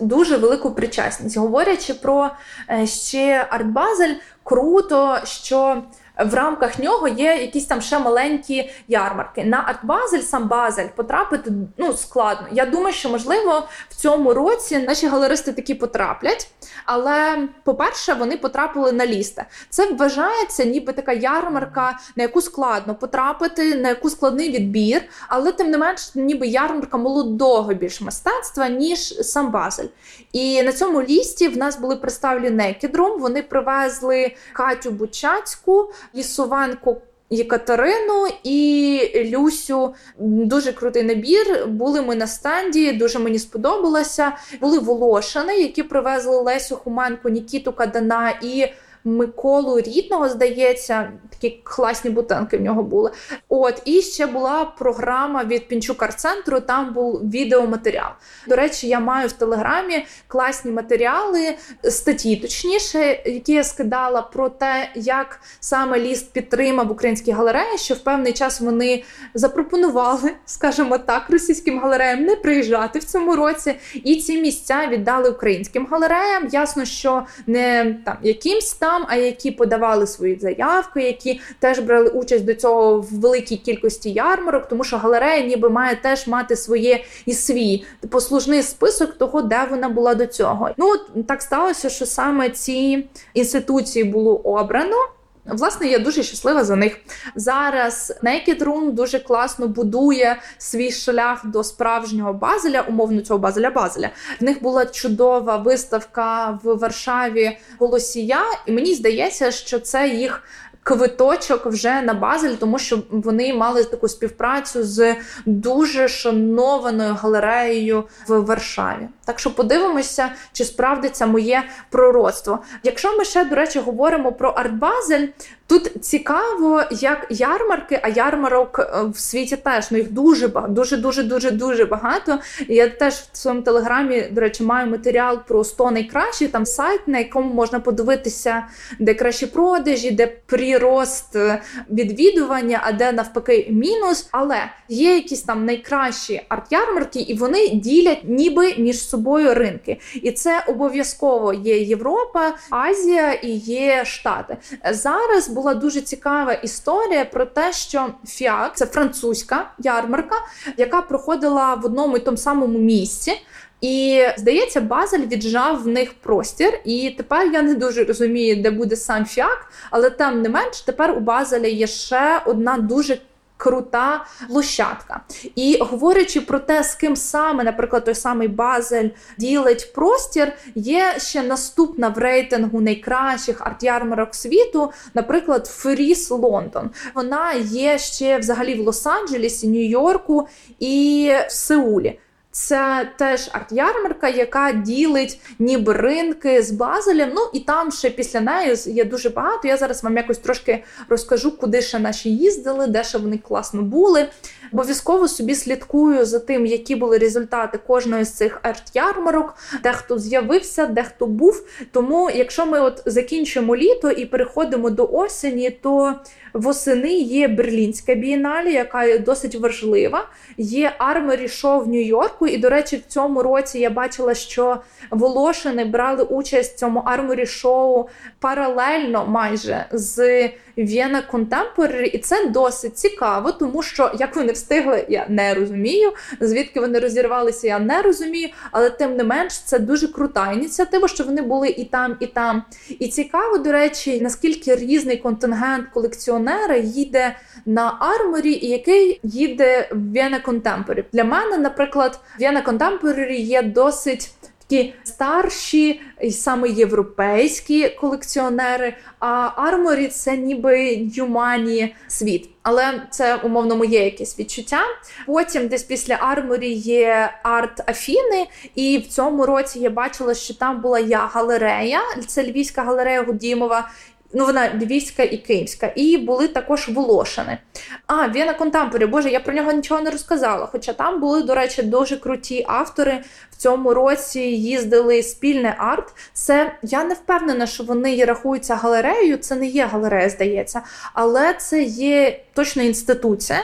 дуже 0.00 0.36
велику 0.36 0.70
причасність. 0.70 1.36
Говорячи 1.36 1.94
про 1.94 2.30
е, 2.70 2.86
ще 2.86 3.46
артбазель, 3.50 4.14
круто, 4.42 5.18
що 5.24 5.82
в 6.24 6.34
рамках 6.34 6.78
нього 6.78 7.08
є 7.08 7.36
якісь 7.36 7.66
там 7.66 7.80
ще 7.80 7.98
маленькі 7.98 8.70
ярмарки. 8.88 9.44
На 9.44 9.64
Артбазель, 9.66 10.20
сам 10.20 10.48
Базель 10.48 10.88
потрапити 10.96 11.52
ну 11.76 11.92
складно. 11.92 12.46
Я 12.52 12.66
думаю, 12.66 12.94
що 12.94 13.10
можливо 13.10 13.68
в 13.90 13.94
цьому 13.94 14.34
році 14.34 14.78
наші 14.78 15.06
галеристи 15.06 15.52
такі 15.52 15.74
потраплять. 15.74 16.50
Але, 16.84 17.48
по-перше, 17.64 18.14
вони 18.14 18.36
потрапили 18.36 18.92
на 18.92 19.06
лісти. 19.06 19.44
Це 19.68 19.92
вважається, 19.92 20.64
ніби 20.64 20.92
така 20.92 21.12
ярмарка, 21.12 21.98
на 22.16 22.22
яку 22.22 22.40
складно 22.40 22.94
потрапити, 22.94 23.74
на 23.74 23.88
яку 23.88 24.10
складний 24.10 24.50
відбір, 24.50 25.02
але 25.28 25.52
тим 25.52 25.70
не 25.70 25.78
менш, 25.78 26.14
ніби 26.14 26.46
ярмарка 26.46 26.96
молодого 26.96 27.74
більш 27.74 28.00
мистецтва, 28.00 28.68
ніж 28.68 28.98
сам 29.20 29.50
Базель. 29.50 29.88
І 30.32 30.62
на 30.62 30.72
цьому 30.72 31.02
лісті 31.02 31.48
в 31.48 31.56
нас 31.56 31.78
були 31.78 31.96
представлені 31.96 32.50
Некідрум. 32.50 33.20
Вони 33.20 33.42
привезли 33.42 34.34
Катю 34.52 34.90
Бучацьку, 34.90 35.92
Лісуванку 36.14 37.02
Єкатерину 37.30 38.26
і 38.44 39.30
Люсю. 39.34 39.94
Дуже 40.18 40.72
крутий 40.72 41.02
набір. 41.02 41.66
Були 41.66 42.02
ми 42.02 42.14
на 42.14 42.26
стенді, 42.26 42.92
дуже 42.92 43.18
мені 43.18 43.38
сподобалося. 43.38 44.32
Були 44.60 44.78
Волошини, 44.78 45.56
які 45.56 45.82
привезли 45.82 46.36
Лесю 46.36 46.76
Хуменку, 46.76 47.28
Нікіту 47.28 47.72
Кадана 47.72 48.30
і 48.42 48.66
Миколу 49.04 49.80
Рідного, 49.80 50.28
здається, 50.28 51.12
такі 51.30 51.60
класні 51.64 52.10
бутинки 52.10 52.56
в 52.56 52.60
нього 52.60 52.82
були. 52.82 53.10
От 53.48 53.82
і 53.84 54.02
ще 54.02 54.26
була 54.26 54.64
програма 54.64 55.44
від 55.44 55.68
Пінчук 55.68 56.14
центру. 56.16 56.60
Там 56.60 56.94
був 56.94 57.20
відеоматеріал. 57.20 58.10
До 58.48 58.56
речі, 58.56 58.88
я 58.88 59.00
маю 59.00 59.28
в 59.28 59.32
телеграмі 59.32 60.06
класні 60.26 60.70
матеріали, 60.70 61.54
статті, 61.82 62.36
точніше, 62.36 63.22
які 63.24 63.52
я 63.52 63.64
скидала 63.64 64.22
про 64.22 64.48
те, 64.48 64.90
як 64.94 65.40
саме 65.60 65.98
ліст 65.98 66.32
підтримав 66.32 66.90
українські 66.90 67.32
галереї, 67.32 67.78
що 67.78 67.94
в 67.94 67.98
певний 67.98 68.32
час 68.32 68.60
вони 68.60 69.04
запропонували, 69.34 70.30
скажімо 70.46 70.98
так, 70.98 71.30
російським 71.30 71.80
галереям 71.80 72.22
не 72.22 72.36
приїжджати 72.36 72.98
в 72.98 73.04
цьому 73.04 73.36
році, 73.36 73.74
і 73.94 74.16
ці 74.16 74.42
місця 74.42 74.86
віддали 74.90 75.30
українським 75.30 75.86
галереям. 75.90 76.48
Ясно, 76.52 76.84
що 76.84 77.26
не 77.46 77.96
там 78.04 78.16
якимсь 78.22 78.72
там, 78.74 78.91
а 79.08 79.16
які 79.16 79.50
подавали 79.50 80.06
свої 80.06 80.38
заявки, 80.38 81.02
які 81.02 81.40
теж 81.58 81.78
брали 81.78 82.08
участь 82.08 82.44
до 82.44 82.54
цього 82.54 83.00
в 83.00 83.20
великій 83.20 83.56
кількості 83.56 84.10
ярмарок, 84.10 84.68
тому 84.68 84.84
що 84.84 84.96
галерея 84.96 85.46
ніби 85.46 85.68
має 85.68 85.96
теж 85.96 86.26
мати 86.26 86.56
своє 86.56 87.04
і 87.26 87.34
свій 87.34 87.84
послужний 88.10 88.62
список 88.62 89.12
того, 89.12 89.42
де 89.42 89.66
вона 89.70 89.88
була 89.88 90.14
до 90.14 90.26
цього. 90.26 90.70
Ну 90.76 90.94
так 91.28 91.42
сталося, 91.42 91.88
що 91.88 92.06
саме 92.06 92.50
ці 92.50 93.06
інституції 93.34 94.04
було 94.04 94.36
обрано. 94.36 94.96
Власне, 95.44 95.86
я 95.86 95.98
дуже 95.98 96.22
щаслива 96.22 96.64
за 96.64 96.76
них. 96.76 96.96
Зараз 97.34 98.12
Naked 98.22 98.64
Room 98.64 98.90
дуже 98.90 99.18
класно 99.18 99.68
будує 99.68 100.36
свій 100.58 100.90
шлях 100.90 101.46
до 101.46 101.64
справжнього 101.64 102.32
базеля, 102.32 102.80
умовно 102.80 103.20
цього 103.20 103.38
базеля 103.38 103.70
Базеля. 103.70 104.10
В 104.40 104.44
них 104.44 104.62
була 104.62 104.86
чудова 104.86 105.56
виставка 105.56 106.58
в 106.62 106.74
Варшаві 106.74 107.58
Голосія, 107.78 108.42
і 108.66 108.72
мені 108.72 108.94
здається, 108.94 109.50
що 109.50 109.78
це 109.78 110.08
їх 110.08 110.42
квиточок 110.82 111.66
вже 111.66 112.02
на 112.02 112.14
Базель, 112.14 112.54
тому 112.54 112.78
що 112.78 113.02
вони 113.10 113.54
мали 113.54 113.84
таку 113.84 114.08
співпрацю 114.08 114.84
з 114.84 115.16
дуже 115.46 116.08
шанованою 116.08 117.14
галереєю 117.14 118.04
в 118.28 118.40
Варшаві. 118.40 119.08
Так 119.24 119.38
що 119.38 119.54
подивимося, 119.54 120.32
чи 120.52 120.64
справдиться 120.64 121.26
моє 121.26 121.62
пророцтво. 121.90 122.58
Якщо 122.82 123.16
ми 123.18 123.24
ще, 123.24 123.44
до 123.44 123.56
речі, 123.56 123.78
говоримо 123.78 124.32
про 124.32 124.50
Артбазель, 124.50 125.26
тут 125.72 126.04
цікаво, 126.04 126.82
як 126.90 127.26
ярмарки, 127.30 128.00
а 128.02 128.08
ярмарок 128.08 128.78
е, 128.78 129.02
в 129.02 129.18
світі 129.18 129.56
теж 129.56 129.90
ну 129.90 129.98
їх 129.98 130.12
дуже 130.12 130.48
багато, 130.48 130.72
дуже, 130.72 130.96
дуже, 130.96 131.22
дуже, 131.22 131.50
дуже 131.50 131.84
багато. 131.84 132.38
Я 132.68 132.88
теж 132.88 133.14
в 133.14 133.36
своєму 133.36 133.62
телеграмі, 133.62 134.28
до 134.30 134.40
речі, 134.40 134.62
маю 134.62 134.90
матеріал 134.90 135.38
про 135.48 135.64
100 135.64 135.90
найкращих, 135.90 136.50
там 136.50 136.66
сайт, 136.66 137.08
на 137.08 137.18
якому 137.18 137.54
можна 137.54 137.80
подивитися, 137.80 138.66
де 138.98 139.14
кращі 139.14 139.46
продажі, 139.46 140.10
де 140.10 140.26
прірост 140.26 141.36
е, 141.36 141.62
відвідування, 141.90 142.80
а 142.82 142.92
де 142.92 143.12
навпаки 143.12 143.66
мінус. 143.70 144.28
Але 144.30 144.58
є 144.88 145.14
якісь 145.14 145.42
там 145.42 145.64
найкращі 145.64 146.42
арт-ярмарки, 146.48 147.18
і 147.18 147.34
вони 147.34 147.68
ділять 147.68 148.20
ніби 148.24 148.74
між 148.78 149.08
собою 149.12 149.54
ринки, 149.54 150.00
і 150.14 150.32
це 150.32 150.64
обов'язково 150.68 151.52
є 151.52 151.78
Європа, 151.78 152.54
Азія 152.70 153.32
і 153.32 153.50
є 153.58 154.04
Штати. 154.04 154.56
Зараз 154.90 155.48
була 155.48 155.74
дуже 155.74 156.00
цікава 156.00 156.52
історія 156.52 157.24
про 157.24 157.46
те, 157.46 157.72
що 157.72 158.06
Фіак 158.26 158.76
це 158.76 158.86
французька 158.86 159.70
ярмарка, 159.78 160.36
яка 160.76 161.02
проходила 161.02 161.74
в 161.74 161.84
одному 161.84 162.16
і 162.16 162.20
тому 162.20 162.36
самому 162.36 162.78
місці. 162.78 163.32
І 163.80 164.24
здається, 164.38 164.80
Базель 164.80 165.26
віджав 165.26 165.82
в 165.82 165.86
них 165.86 166.14
простір. 166.14 166.80
І 166.84 167.14
тепер 167.16 167.52
я 167.52 167.62
не 167.62 167.74
дуже 167.74 168.04
розумію, 168.04 168.62
де 168.62 168.70
буде 168.70 168.96
сам 168.96 169.24
фіак, 169.24 169.72
але 169.90 170.10
тим 170.10 170.42
не 170.42 170.48
менш, 170.48 170.80
тепер 170.80 171.10
у 171.16 171.20
Базеля 171.20 171.66
є 171.66 171.86
ще 171.86 172.42
одна 172.46 172.78
дуже 172.78 173.18
крута 173.62 174.24
площадка. 174.48 175.20
І 175.54 175.78
говорячи 175.80 176.40
про 176.40 176.58
те, 176.58 176.84
з 176.84 176.94
ким 176.94 177.16
саме, 177.16 177.64
наприклад, 177.64 178.04
той 178.04 178.14
самий 178.14 178.48
Базель 178.48 179.08
ділить 179.38 179.92
простір, 179.94 180.52
є 180.74 181.14
ще 181.18 181.42
наступна 181.42 182.08
в 182.08 182.18
рейтингу 182.18 182.80
найкращих 182.80 183.60
арт-ярмарок 183.60 184.34
світу, 184.34 184.92
наприклад, 185.14 185.66
Фріс 185.66 186.30
Лондон. 186.30 186.90
Вона 187.14 187.52
є 187.52 187.98
ще 187.98 188.38
взагалі 188.38 188.74
в 188.74 188.88
Лос-Анджелесі, 188.88 189.66
Нью-Йорку 189.66 190.46
і 190.78 191.30
в 191.48 191.52
Сеулі. 191.52 192.18
Це 192.54 193.08
теж 193.16 193.50
арт-ярмарка, 193.52 194.28
яка 194.28 194.72
ділить 194.72 195.40
ніби 195.58 195.92
ринки 195.92 196.62
з 196.62 196.70
Базелем. 196.70 197.30
Ну 197.34 197.40
і 197.52 197.60
там 197.60 197.92
ще 197.92 198.10
після 198.10 198.40
неї 198.40 198.76
є 198.86 199.04
дуже 199.04 199.30
багато. 199.30 199.68
Я 199.68 199.76
зараз 199.76 200.04
вам 200.04 200.16
якось 200.16 200.38
трошки 200.38 200.84
розкажу, 201.08 201.56
куди 201.56 201.82
ще 201.82 201.98
наші 201.98 202.36
їздили, 202.36 202.86
де 202.86 203.04
ще 203.04 203.18
вони 203.18 203.38
класно 203.38 203.82
були. 203.82 204.28
Обов'язково 204.72 205.28
собі 205.28 205.54
слідкую 205.54 206.24
за 206.24 206.38
тим, 206.38 206.66
які 206.66 206.96
були 206.96 207.18
результати 207.18 207.78
кожної 207.86 208.24
з 208.24 208.30
цих 208.32 208.60
арт-ярмарок, 208.62 209.54
де 209.82 209.92
хто 209.92 210.18
з'явився, 210.18 210.86
де 210.86 211.02
хто 211.02 211.26
був. 211.26 211.66
Тому, 211.92 212.30
якщо 212.34 212.66
ми 212.66 212.80
от 212.80 213.02
закінчимо 213.06 213.76
літо 213.76 214.10
і 214.10 214.26
переходимо 214.26 214.90
до 214.90 215.08
осені, 215.12 215.70
то 215.70 216.14
восени 216.52 217.14
є 217.14 217.48
Берлінська 217.48 218.14
бієналі, 218.14 218.72
яка 218.72 219.18
досить 219.18 219.54
важлива. 219.54 220.28
Є 220.56 220.94
Армері 220.98 221.48
Шоу 221.48 221.80
в 221.80 221.88
Нью-Йорку. 221.88 222.41
І, 222.46 222.58
до 222.58 222.68
речі, 222.68 222.96
в 222.96 223.12
цьому 223.12 223.42
році 223.42 223.78
я 223.78 223.90
бачила, 223.90 224.34
що 224.34 224.80
Волошини 225.10 225.84
брали 225.84 226.22
участь 226.22 226.74
в 226.74 226.78
цьому 226.78 227.00
арморі 227.00 227.46
шоу 227.46 228.08
паралельно 228.40 229.26
майже 229.26 229.86
з 229.92 230.48
В'єна 230.76 231.22
Contemporary, 231.32 232.02
і 232.02 232.18
це 232.18 232.46
досить 232.46 232.98
цікаво, 232.98 233.52
тому 233.52 233.82
що 233.82 234.10
як 234.18 234.36
вони 234.36 234.52
встигли, 234.52 235.06
я 235.08 235.26
не 235.28 235.54
розумію. 235.54 236.12
Звідки 236.40 236.80
вони 236.80 236.98
розірвалися, 236.98 237.66
я 237.66 237.78
не 237.78 238.02
розумію. 238.02 238.48
Але 238.70 238.90
тим 238.90 239.16
не 239.16 239.24
менш, 239.24 239.58
це 239.58 239.78
дуже 239.78 240.08
крута 240.08 240.52
ініціатива, 240.52 241.08
що 241.08 241.24
вони 241.24 241.42
були 241.42 241.68
і 241.68 241.84
там, 241.84 242.16
і 242.20 242.26
там. 242.26 242.62
І 242.98 243.08
цікаво, 243.08 243.58
до 243.58 243.72
речі, 243.72 244.20
наскільки 244.20 244.76
різний 244.76 245.16
контингент 245.16 245.88
колекціонера 245.94 246.76
їде 246.76 247.36
на 247.66 247.96
арморі, 248.00 248.52
і 248.52 248.68
який 248.68 249.20
їде 249.22 249.88
в 249.92 250.12
В'єна 250.12 250.40
Contemporary. 250.46 251.04
Для 251.12 251.24
мене, 251.24 251.58
наприклад, 251.58 252.20
В'єна 252.38 252.62
Contemporary 252.62 253.40
є 253.40 253.62
досить 253.62 254.30
такі 254.72 254.94
старші 255.04 256.00
і 256.20 256.30
саме 256.30 256.68
європейські 256.68 257.88
колекціонери. 257.88 258.94
А 259.18 259.50
Арморі 259.56 260.08
це 260.08 260.36
ніби 260.36 260.94
юмані 260.94 261.94
світ. 262.08 262.48
Але 262.62 263.02
це 263.10 263.36
умовно 263.36 263.76
моє 263.76 264.04
якесь 264.04 264.38
відчуття. 264.38 264.80
Потім, 265.26 265.68
десь 265.68 265.82
після 265.82 266.14
Арморі 266.14 266.72
є 266.72 267.30
арт 267.42 267.90
Афіни, 267.90 268.46
і 268.74 268.98
в 268.98 269.06
цьому 269.06 269.46
році 269.46 269.80
я 269.80 269.90
бачила, 269.90 270.34
що 270.34 270.54
там 270.54 270.80
була 270.80 270.98
я 270.98 271.18
галерея. 271.18 272.00
Це 272.26 272.42
Львівська 272.42 272.82
галерея 272.82 273.22
Гудімова, 273.22 273.88
ну 274.34 274.46
вона 274.46 274.70
львівська 274.74 275.22
і 275.22 275.36
київська, 275.36 275.92
і 275.96 276.18
були 276.18 276.48
також 276.48 276.88
Волошини. 276.88 277.58
А 278.06 278.28
Віна 278.28 278.54
Контампорі, 278.54 279.06
Боже, 279.06 279.30
я 279.30 279.40
про 279.40 279.54
нього 279.54 279.72
нічого 279.72 280.00
не 280.00 280.10
розказала. 280.10 280.66
Хоча 280.66 280.92
там 280.92 281.20
були, 281.20 281.42
до 281.42 281.54
речі, 281.54 281.82
дуже 281.82 282.16
круті 282.16 282.64
автори. 282.68 283.24
Цьому 283.62 283.94
році 283.94 284.40
їздили 284.40 285.22
спільний 285.22 285.72
арт. 285.78 286.14
Це 286.32 286.72
я 286.82 287.04
не 287.04 287.14
впевнена, 287.14 287.66
що 287.66 287.84
вони 287.84 288.24
рахуються 288.24 288.74
галереєю. 288.74 289.36
Це 289.36 289.54
не 289.54 289.66
є 289.66 289.86
галерея, 289.86 290.28
здається, 290.28 290.82
але 291.14 291.54
це 291.54 291.82
є 291.82 292.40
точно 292.54 292.82
інституція. 292.82 293.58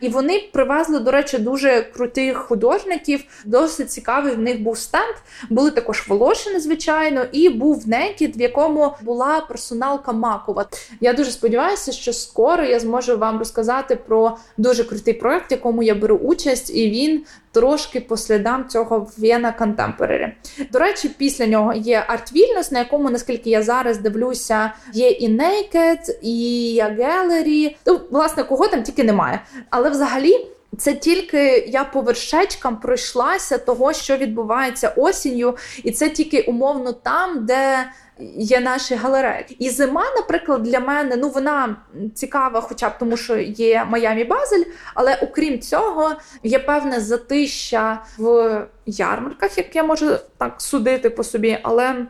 І 0.00 0.08
вони 0.08 0.48
привезли, 0.52 0.98
до 0.98 1.10
речі, 1.10 1.38
дуже 1.38 1.82
крутих 1.82 2.36
художників. 2.36 3.24
Досить 3.44 3.90
цікавий 3.90 4.34
в 4.34 4.38
них 4.38 4.62
був 4.62 4.78
стенд. 4.78 5.14
Були 5.50 5.70
також 5.70 6.08
Волошини, 6.08 6.60
звичайно, 6.60 7.24
і 7.32 7.48
був 7.48 7.88
Некіт, 7.88 8.36
в 8.36 8.40
якому 8.40 8.94
була 9.02 9.40
персоналка 9.40 10.12
Макова. 10.12 10.66
Я 11.00 11.12
дуже 11.12 11.30
сподіваюся, 11.30 11.92
що 11.92 12.12
скоро 12.12 12.64
я 12.64 12.80
зможу 12.80 13.18
вам 13.18 13.38
розказати 13.38 13.96
про 13.96 14.36
дуже 14.56 14.84
крутий 14.84 15.14
проект, 15.14 15.50
в 15.50 15.52
якому 15.52 15.82
я 15.82 15.94
беру 15.94 16.16
участь, 16.16 16.70
і 16.74 16.90
він 16.90 17.24
трошки 17.52 18.00
по 18.00 18.16
слідам 18.16 18.68
цього 18.68 19.10
В'єна 19.18 19.54
Contemporary. 19.60 20.32
До 20.72 20.78
речі, 20.78 21.08
після 21.08 21.46
нього 21.46 21.72
є 21.72 22.06
Art 22.10 22.32
Vilnius, 22.32 22.72
на 22.72 22.78
якому, 22.78 23.10
наскільки 23.10 23.50
я 23.50 23.62
зараз 23.62 23.98
дивлюся, 23.98 24.72
є 24.92 25.10
і 25.10 25.28
Naked, 25.28 26.18
і 26.22 26.82
Gallery. 26.84 27.76
Ну, 27.86 28.00
власне, 28.10 28.44
кого 28.44 28.68
там 28.68 28.82
тільки 28.82 29.04
немає. 29.04 29.42
Але 29.70 29.90
взагалі. 29.90 30.46
Це 30.78 30.94
тільки 30.94 31.58
я 31.58 31.84
по 31.84 32.00
вершечкам 32.00 32.80
пройшлася 32.80 33.58
того, 33.58 33.92
що 33.92 34.16
відбувається 34.16 34.92
осінню, 34.96 35.56
і 35.84 35.90
це 35.90 36.08
тільки 36.08 36.40
умовно 36.40 36.92
там, 36.92 37.46
де 37.46 37.90
є 38.36 38.60
наші 38.60 38.94
галереї. 38.94 39.56
І 39.58 39.70
зима, 39.70 40.04
наприклад, 40.16 40.62
для 40.62 40.80
мене 40.80 41.16
ну 41.16 41.28
вона 41.28 41.76
цікава, 42.14 42.60
хоча 42.60 42.88
б 42.88 42.98
тому, 42.98 43.16
що 43.16 43.38
є 43.38 43.84
Майамі 43.90 44.24
Базель, 44.24 44.64
але 44.94 45.18
окрім 45.22 45.60
цього, 45.60 46.12
є 46.42 46.58
певне 46.58 47.00
затища 47.00 48.02
в 48.18 48.66
ярмарках, 48.86 49.58
як 49.58 49.76
я 49.76 49.84
можу 49.84 50.10
так 50.38 50.60
судити 50.60 51.10
по 51.10 51.24
собі, 51.24 51.58
але. 51.62 52.06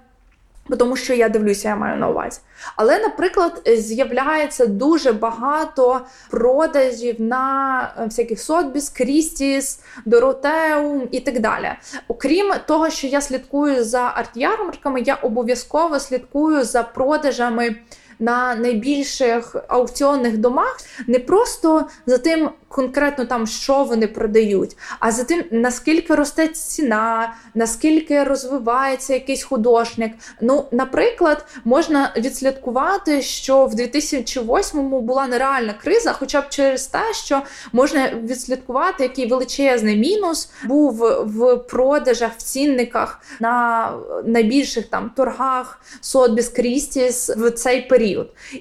Тому 0.77 0.97
що 0.97 1.15
я 1.15 1.29
дивлюся, 1.29 1.69
я 1.69 1.77
маю 1.77 1.97
на 1.97 2.09
увазі. 2.09 2.41
Але, 2.77 2.99
наприклад, 2.99 3.63
з'являється 3.77 4.67
дуже 4.67 5.13
багато 5.13 6.01
продажів 6.31 7.21
на 7.21 7.83
е, 7.99 8.05
всяких 8.05 8.41
Сотбіс, 8.41 8.89
Крістіс, 8.89 9.81
Доротеум 10.05 11.09
і 11.11 11.21
так 11.21 11.41
далі. 11.41 11.71
Окрім 12.09 12.53
того, 12.67 12.91
що 12.91 13.07
я 13.07 13.21
слідкую 13.21 13.85
за 13.85 14.01
арт-ярмарками, 14.01 15.01
я 15.01 15.15
обов'язково 15.15 16.01
слідкую 16.01 16.65
за 16.65 16.83
продажами 16.83 17.77
на 18.21 18.55
найбільших 18.55 19.57
аукціонних 19.69 20.39
домах 20.39 20.81
не 21.07 21.19
просто 21.19 21.87
за 22.07 22.19
тим, 22.19 22.51
конкретно 22.69 23.25
там, 23.25 23.47
що 23.47 23.85
вони 23.85 24.07
продають, 24.07 24.77
а 24.99 25.13
за 25.13 25.25
тим, 25.25 25.45
наскільки 25.51 26.15
росте 26.15 26.49
ціна, 26.49 27.35
наскільки 27.55 28.25
розвивається 28.25 29.15
якийсь 29.15 29.43
художник. 29.43 30.13
Ну, 30.41 30.65
наприклад, 30.71 31.47
можна 31.65 32.13
відслідкувати, 32.17 33.23
що 33.23 33.67
в 33.67 33.75
2008-му 33.75 35.01
була 35.01 35.27
нереальна 35.27 35.75
криза, 35.83 36.13
хоча 36.13 36.41
б 36.41 36.49
через 36.49 36.87
те, 36.87 37.15
що 37.15 37.43
можна 37.73 38.11
відслідкувати, 38.25 39.03
який 39.03 39.27
величезний 39.27 39.97
мінус 39.97 40.51
був 40.65 40.93
в 41.21 41.57
продажах, 41.57 42.31
в 42.39 42.43
цінниках 42.43 43.21
на 43.41 43.93
найбільших 44.25 44.87
там 44.87 45.11
торгах 45.17 45.81
Сотбіс 46.01 46.49
Крістіс 46.49 47.31
в 47.37 47.51
цей 47.51 47.81
період. 47.83 48.10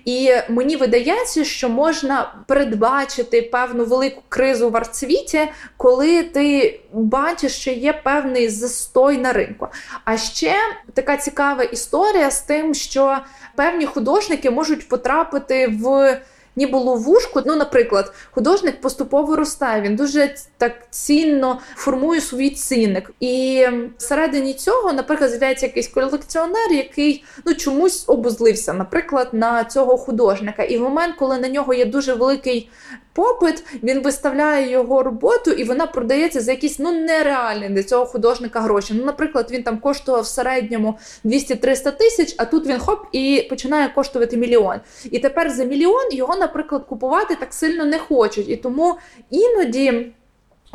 І 0.06 0.32
мені 0.50 0.76
видається, 0.76 1.44
що 1.44 1.70
можна 1.70 2.36
передбачити 2.48 3.42
певну 3.42 3.86
велику 3.86 4.22
кризу 4.30 4.70
в 4.70 4.78
арцвіті, 4.78 5.48
коли 5.78 6.24
ти 6.24 6.80
бачиш, 6.94 7.52
що 7.52 7.72
є 7.72 7.94
певний 7.94 8.50
застой 8.50 9.18
на 9.18 9.34
ринку. 9.34 9.68
А 10.06 10.18
ще 10.18 10.56
така 10.94 11.18
цікава 11.18 11.64
історія 11.64 12.32
з 12.32 12.42
тим, 12.42 12.74
що 12.74 13.18
певні 13.56 13.86
художники 13.86 14.52
можуть 14.52 14.88
потрапити 14.88 15.68
в 15.68 16.18
ніби 16.56 16.78
ловушку. 16.80 17.42
Ну, 17.46 17.56
наприклад, 17.56 18.14
художник 18.32 18.82
поступово 18.82 19.36
росте, 19.36 19.82
він 19.82 19.96
дуже 19.96 20.36
так 20.58 20.74
цінно 20.90 21.60
формує 21.76 22.22
свій 22.22 22.50
цінник. 22.50 23.12
І 23.20 23.68
всередині 23.98 24.54
цього, 24.54 24.94
наприклад, 24.94 25.30
з'являється 25.30 25.66
якийсь 25.66 25.88
колекціонер, 25.88 26.72
який 26.72 27.24
ну 27.46 27.54
чомусь 27.54 28.04
обузлився, 28.08 28.74
наприклад, 28.74 29.30
на 29.32 29.64
цього 29.64 29.98
художника. 29.98 30.64
І 30.64 30.78
в 30.78 30.82
момент, 30.82 31.16
коли 31.20 31.38
на 31.38 31.50
нього 31.50 31.74
є 31.74 31.86
дуже 31.86 32.14
великий 32.14 32.70
попит, 33.14 33.64
він 33.84 34.02
виставляє 34.02 34.72
його 34.72 35.04
роботу, 35.04 35.52
і 35.52 35.64
вона 35.64 35.88
продається 35.88 36.42
за 36.42 36.52
якісь 36.52 36.80
ну 36.80 36.92
нереальні 36.92 37.70
для 37.70 37.84
цього 37.84 38.06
художника 38.06 38.60
гроші. 38.60 38.94
Ну, 38.98 39.06
наприклад, 39.06 39.48
він 39.52 39.64
там 39.64 39.80
коштував 39.80 40.22
в 40.22 40.28
середньому 40.28 40.98
200-300 41.26 41.98
тисяч, 41.98 42.36
а 42.38 42.46
тут 42.46 42.68
він 42.68 42.80
хоп 42.80 43.06
і 43.12 43.48
починає 43.50 43.90
коштувати 43.90 44.38
мільйон. 44.38 44.76
І 45.12 45.20
тепер 45.20 45.50
за 45.50 45.64
мільйон 45.64 46.12
його, 46.12 46.36
наприклад, 46.36 46.86
купувати 46.86 47.36
так 47.36 47.54
сильно 47.54 47.86
не 47.86 48.00
хочуть. 48.00 48.50
І 48.50 48.56
тому 48.56 48.98
іноді. 49.30 50.12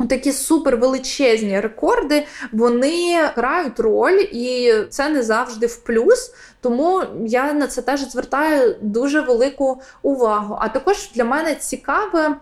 Такі 0.09 0.31
супервеличезні 0.31 1.59
рекорди, 1.59 2.25
вони 2.51 3.19
грають 3.35 3.79
роль, 3.79 4.25
і 4.31 4.73
це 4.89 5.09
не 5.09 5.23
завжди 5.23 5.67
в 5.67 5.83
плюс. 5.83 6.33
Тому 6.65 7.03
я 7.25 7.53
на 7.53 7.67
це 7.67 7.81
теж 7.81 8.11
звертаю 8.11 8.75
дуже 8.81 9.21
велику 9.21 9.81
увагу. 10.01 10.57
А 10.61 10.69
також 10.69 11.11
для 11.15 11.25
мене 11.25 11.55
цікаве 11.55 12.35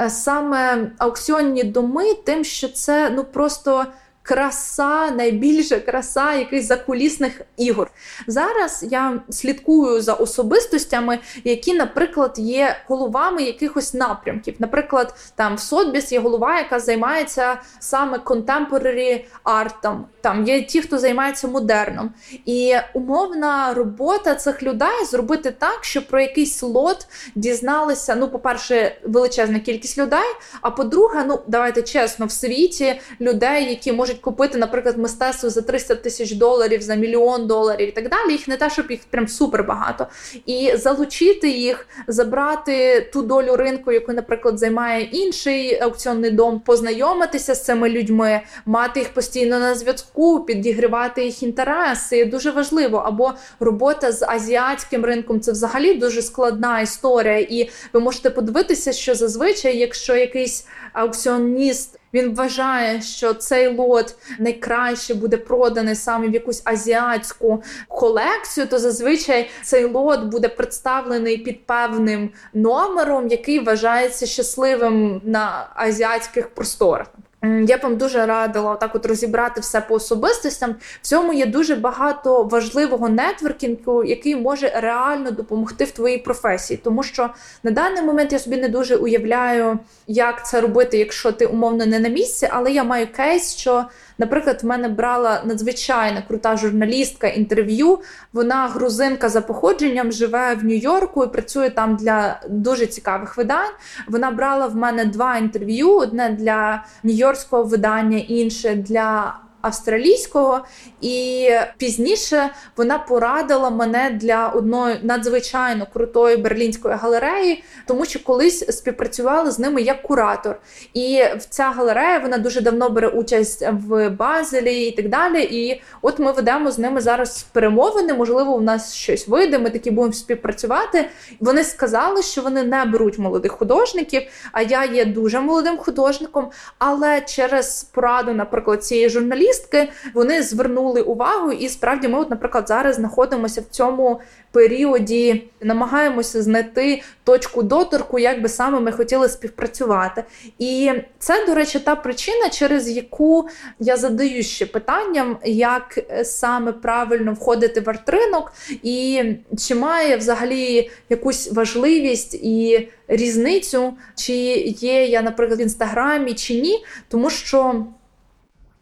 е, 0.00 0.10
саме 0.10 0.90
аукціонні 0.98 1.64
доми, 1.64 2.14
тим, 2.14 2.44
що 2.44 2.68
це 2.68 3.10
ну 3.10 3.24
просто 3.24 3.86
краса, 4.28 5.10
найбільша 5.10 5.80
краса 5.80 6.34
якихось 6.34 6.66
закулісних 6.66 7.40
ігор. 7.56 7.90
Зараз 8.26 8.86
я 8.90 9.20
слідкую 9.30 10.00
за 10.00 10.14
особистостями, 10.14 11.18
які, 11.44 11.74
наприклад, 11.74 12.34
є 12.36 12.76
головами 12.86 13.42
якихось 13.42 13.94
напрямків. 13.94 14.54
Наприклад, 14.58 15.14
там 15.34 15.54
в 15.54 15.60
Сотбіс 15.60 16.12
є 16.12 16.20
голова, 16.20 16.58
яка 16.58 16.80
займається 16.80 17.60
саме 17.80 18.18
contemporary 18.18 19.24
артом. 19.44 20.04
Там 20.20 20.44
є 20.44 20.62
ті, 20.62 20.82
хто 20.82 20.98
займається 20.98 21.48
модерном. 21.48 22.10
І 22.44 22.74
умовна 22.94 23.74
робота 23.74 24.34
цих 24.34 24.62
людей 24.62 25.04
зробити 25.10 25.50
так, 25.50 25.78
щоб 25.84 26.06
про 26.06 26.20
якийсь 26.20 26.62
лот 26.62 27.06
дізналися. 27.34 28.14
Ну, 28.14 28.28
по-перше, 28.28 28.96
величезна 29.04 29.58
кількість 29.58 29.98
людей. 29.98 30.28
А 30.60 30.70
по-друге, 30.70 31.24
ну 31.26 31.38
давайте 31.46 31.82
чесно, 31.82 32.26
в 32.26 32.32
світі 32.32 33.00
людей, 33.20 33.70
які 33.70 33.92
можуть 33.92 34.17
можуть 34.18 34.24
купити, 34.24 34.58
наприклад, 34.58 34.98
мистецтво 34.98 35.50
за 35.50 35.62
300 35.62 35.94
тисяч 35.94 36.32
доларів, 36.32 36.82
за 36.82 36.94
мільйон 36.94 37.46
доларів 37.46 37.88
і 37.88 37.92
так 37.92 38.08
далі. 38.08 38.32
Їх 38.32 38.48
не 38.48 38.56
те, 38.56 38.70
щоб 38.70 38.90
їх 38.90 39.00
прям 39.10 39.28
супер 39.28 39.64
багато. 39.64 40.06
І 40.46 40.72
залучити 40.76 41.48
їх, 41.48 41.86
забрати 42.08 43.00
ту 43.12 43.22
долю 43.22 43.56
ринку, 43.56 43.92
яку, 43.92 44.12
наприклад, 44.12 44.58
займає 44.58 45.02
інший 45.02 45.80
аукціонний 45.80 46.30
дом, 46.30 46.60
познайомитися 46.60 47.54
з 47.54 47.64
цими 47.64 47.88
людьми, 47.88 48.40
мати 48.66 49.00
їх 49.00 49.08
постійно 49.08 49.58
на 49.58 49.74
зв'язку, 49.74 50.40
підігрівати 50.40 51.24
їх 51.24 51.42
інтереси. 51.42 52.24
Дуже 52.24 52.50
важливо. 52.50 52.98
Або 52.98 53.32
робота 53.60 54.12
з 54.12 54.22
азіатським 54.22 55.04
ринком 55.04 55.40
це 55.40 55.52
взагалі 55.52 55.94
дуже 55.94 56.22
складна 56.22 56.80
історія. 56.80 57.38
І 57.38 57.70
ви 57.92 58.00
можете 58.00 58.30
подивитися, 58.30 58.92
що 58.92 59.14
зазвичай, 59.14 59.78
якщо 59.78 60.16
якийсь 60.16 60.66
аукціоніст 60.92 61.98
він 62.14 62.34
вважає, 62.34 63.02
що 63.02 63.34
цей 63.34 63.76
лот 63.76 64.14
найкраще 64.38 65.14
буде 65.14 65.36
проданий 65.36 65.94
саме 65.94 66.28
в 66.28 66.34
якусь 66.34 66.62
азіатську 66.64 67.62
колекцію. 67.88 68.66
То 68.66 68.78
зазвичай 68.78 69.50
цей 69.62 69.84
лот 69.84 70.24
буде 70.24 70.48
представлений 70.48 71.38
під 71.38 71.66
певним 71.66 72.30
номером, 72.54 73.28
який 73.28 73.60
вважається 73.60 74.26
щасливим 74.26 75.20
на 75.24 75.68
азіатських 75.74 76.48
просторах. 76.48 77.06
Я 77.42 77.78
б 77.78 77.80
вам 77.82 77.96
дуже 77.96 78.26
радила 78.26 78.74
так 78.74 78.94
от 78.94 79.06
розібрати 79.06 79.60
все 79.60 79.80
по 79.80 79.94
особистостям. 79.94 80.74
В 81.02 81.06
цьому 81.06 81.32
є 81.32 81.46
дуже 81.46 81.74
багато 81.74 82.42
важливого 82.42 83.08
нетворкінгу, 83.08 84.04
який 84.04 84.36
може 84.36 84.72
реально 84.76 85.30
допомогти 85.30 85.84
в 85.84 85.90
твоїй 85.90 86.18
професії. 86.18 86.80
Тому 86.84 87.02
що 87.02 87.30
на 87.62 87.70
даний 87.70 88.02
момент 88.02 88.32
я 88.32 88.38
собі 88.38 88.56
не 88.56 88.68
дуже 88.68 88.96
уявляю, 88.96 89.78
як 90.06 90.46
це 90.46 90.60
робити, 90.60 90.98
якщо 90.98 91.32
ти 91.32 91.46
умовно 91.46 91.86
не 91.86 91.98
на 91.98 92.08
місці, 92.08 92.48
але 92.52 92.72
я 92.72 92.84
маю 92.84 93.06
кейс, 93.12 93.56
що. 93.56 93.84
Наприклад, 94.18 94.60
в 94.62 94.66
мене 94.66 94.88
брала 94.88 95.42
надзвичайно 95.44 96.22
крута 96.28 96.56
журналістка 96.56 97.28
інтерв'ю. 97.28 97.98
Вона 98.32 98.68
грузинка 98.68 99.28
за 99.28 99.40
походженням, 99.40 100.12
живе 100.12 100.54
в 100.54 100.64
Нью-Йорку 100.64 101.24
і 101.24 101.28
працює 101.28 101.70
там 101.70 101.96
для 101.96 102.40
дуже 102.48 102.86
цікавих 102.86 103.36
видань. 103.36 103.72
Вона 104.08 104.30
брала 104.30 104.66
в 104.66 104.76
мене 104.76 105.04
два 105.04 105.36
інтерв'ю: 105.36 105.96
одне 105.96 106.30
для 106.30 106.84
нью-йоркського 107.04 107.64
видання, 107.64 108.18
інше 108.18 108.74
для 108.74 109.34
австралійського, 109.60 110.64
і 111.00 111.48
пізніше 111.76 112.50
вона 112.76 112.98
порадила 112.98 113.70
мене 113.70 114.10
для 114.20 114.48
одної 114.48 114.96
надзвичайно 115.02 115.86
крутої 115.92 116.36
берлінської 116.36 116.94
галереї, 116.94 117.64
тому 117.86 118.04
що 118.04 118.24
колись 118.24 118.76
співпрацювала 118.76 119.50
з 119.50 119.58
ними 119.58 119.82
як 119.82 120.02
куратор. 120.02 120.60
І 120.94 121.24
ця 121.50 121.70
галерея 121.70 122.18
вона 122.18 122.38
дуже 122.38 122.60
давно 122.60 122.90
бере 122.90 123.08
участь 123.08 123.64
в 123.72 124.08
Базелі 124.08 124.82
і 124.86 124.90
так 124.90 125.08
далі. 125.08 125.42
І 125.42 125.82
от 126.02 126.18
ми 126.18 126.32
ведемо 126.32 126.70
з 126.70 126.78
ними 126.78 127.00
зараз 127.00 127.46
перемовини. 127.52 128.14
Можливо, 128.14 128.52
у 128.52 128.60
нас 128.60 128.94
щось 128.94 129.28
вийде. 129.28 129.58
Ми 129.58 129.70
такі 129.70 129.90
будемо 129.90 130.12
співпрацювати. 130.12 131.08
Вони 131.40 131.64
сказали, 131.64 132.22
що 132.22 132.42
вони 132.42 132.62
не 132.62 132.84
беруть 132.84 133.18
молодих 133.18 133.52
художників. 133.52 134.22
А 134.52 134.62
я 134.62 134.84
є 134.84 135.04
дуже 135.04 135.40
молодим 135.40 135.78
художником. 135.78 136.50
Але 136.78 137.20
через 137.20 137.84
пораду, 137.84 138.32
наприклад, 138.32 138.84
цієї 138.84 139.08
журналістки, 139.08 139.47
журналістки 139.48 139.88
вони 140.14 140.42
звернули 140.42 141.02
увагу, 141.02 141.52
і 141.52 141.68
справді 141.68 142.08
ми, 142.08 142.18
от, 142.18 142.30
наприклад, 142.30 142.68
зараз 142.68 142.96
знаходимося 142.96 143.60
в 143.60 143.64
цьому 143.64 144.20
періоді, 144.52 145.44
намагаємося 145.60 146.42
знайти 146.42 147.02
точку 147.24 147.62
доторку, 147.62 148.18
як 148.18 148.42
би 148.42 148.48
саме 148.48 148.80
ми 148.80 148.92
хотіли 148.92 149.28
співпрацювати. 149.28 150.24
І 150.58 150.92
це, 151.18 151.46
до 151.46 151.54
речі, 151.54 151.78
та 151.78 151.96
причина, 151.96 152.48
через 152.48 152.88
яку 152.88 153.48
я 153.80 153.96
задаю 153.96 154.42
ще 154.42 154.66
питанням, 154.66 155.38
як 155.44 155.98
саме 156.22 156.72
правильно 156.72 157.32
входити 157.32 157.80
в 157.80 157.90
артринок, 157.90 158.52
і 158.82 159.22
чи 159.58 159.74
має 159.74 160.16
взагалі 160.16 160.90
якусь 161.08 161.52
важливість 161.52 162.34
і 162.34 162.88
різницю, 163.08 163.92
чи 164.14 164.32
є 164.80 165.06
я, 165.06 165.22
наприклад, 165.22 165.60
в 165.60 165.62
інстаграмі 165.62 166.34
чи 166.34 166.60
ні, 166.60 166.84
тому 167.08 167.30
що 167.30 167.86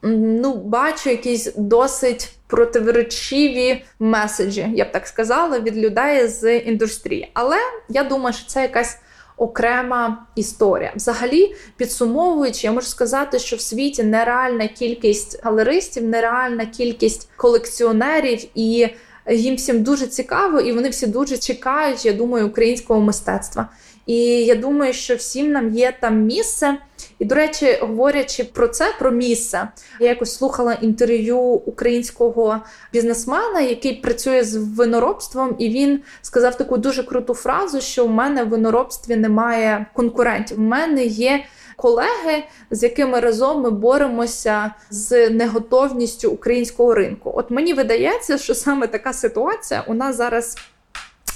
ну, 0.02 0.54
бачу 0.54 1.10
якісь 1.10 1.52
досить 1.56 2.32
противоречиві 2.46 3.84
меседжі, 3.98 4.68
я 4.74 4.84
б 4.84 4.92
так 4.92 5.06
сказала, 5.06 5.60
від 5.60 5.76
людей 5.76 6.28
з 6.28 6.58
індустрії. 6.58 7.30
Але 7.34 7.56
я 7.88 8.04
думаю, 8.04 8.34
що 8.34 8.46
це 8.46 8.62
якась. 8.62 8.98
Окрема 9.38 10.26
історія. 10.36 10.92
Взагалі, 10.96 11.54
підсумовуючи, 11.76 12.66
я 12.66 12.72
можу 12.72 12.86
сказати, 12.86 13.38
що 13.38 13.56
в 13.56 13.60
світі 13.60 14.02
нереальна 14.02 14.68
кількість 14.68 15.44
галеристів, 15.44 16.04
нереальна 16.04 16.66
кількість 16.66 17.28
колекціонерів 17.36 18.44
і 18.54 18.88
їм 19.30 19.56
всім 19.56 19.82
дуже 19.82 20.06
цікаво, 20.06 20.60
і 20.60 20.72
вони 20.72 20.88
всі 20.88 21.06
дуже 21.06 21.38
чекають, 21.38 22.06
я 22.06 22.12
думаю, 22.12 22.46
українського 22.46 23.00
мистецтва. 23.00 23.68
І 24.06 24.16
я 24.24 24.54
думаю, 24.54 24.92
що 24.92 25.16
всім 25.16 25.52
нам 25.52 25.74
є 25.74 25.96
там 26.00 26.22
місце. 26.22 26.76
І, 27.18 27.24
до 27.24 27.34
речі, 27.34 27.78
говорячи 27.80 28.44
про 28.44 28.68
це, 28.68 28.94
про 28.98 29.10
місце, 29.10 29.68
я 30.00 30.08
якось 30.08 30.36
слухала 30.36 30.72
інтерв'ю 30.72 31.38
українського 31.38 32.60
бізнесмена, 32.92 33.60
який 33.60 33.92
працює 33.92 34.44
з 34.44 34.56
виноробством, 34.56 35.56
і 35.58 35.68
він 35.68 36.00
сказав 36.22 36.56
таку 36.56 36.76
дуже 36.76 37.02
круту 37.02 37.34
фразу, 37.34 37.80
що 37.80 38.06
в 38.06 38.10
мене 38.10 38.44
в 38.44 38.48
виноробстві 38.48 39.16
немає 39.16 39.86
конкурентів. 39.94 40.58
У 40.58 40.62
мене 40.62 41.04
є. 41.04 41.44
Колеги, 41.78 42.44
з 42.70 42.82
якими 42.82 43.20
разом 43.20 43.62
ми 43.62 43.70
боремося 43.70 44.74
з 44.90 45.30
неготовністю 45.30 46.30
українського 46.30 46.94
ринку. 46.94 47.32
От 47.34 47.50
мені 47.50 47.72
видається, 47.72 48.38
що 48.38 48.54
саме 48.54 48.86
така 48.86 49.12
ситуація 49.12 49.84
у 49.86 49.94
нас 49.94 50.16
зараз 50.16 50.56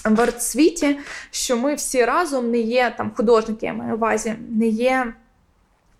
в 0.05 0.21
артсвіті, 0.21 0.99
що 1.31 1.57
ми 1.57 1.75
всі 1.75 2.05
разом 2.05 2.51
не 2.51 2.59
є 2.59 2.95
там 2.99 3.13
художники, 3.17 3.67
я 3.67 3.73
маю 3.73 3.95
увазі, 3.95 4.35
не 4.51 4.67
є 4.67 5.13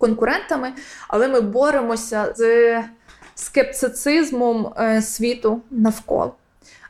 конкурентами, 0.01 0.73
але 1.07 1.27
ми 1.27 1.41
боремося 1.41 2.33
з 2.35 2.83
скептицизмом 3.35 4.73
е, 4.79 5.01
світу 5.01 5.61
навколо. 5.71 6.35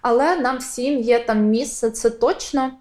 Але 0.02 0.36
нам 0.36 0.58
всім 0.58 1.00
є 1.00 1.20
там 1.20 1.46
місце, 1.46 1.92
це 1.92 2.10
точно, 2.10 2.72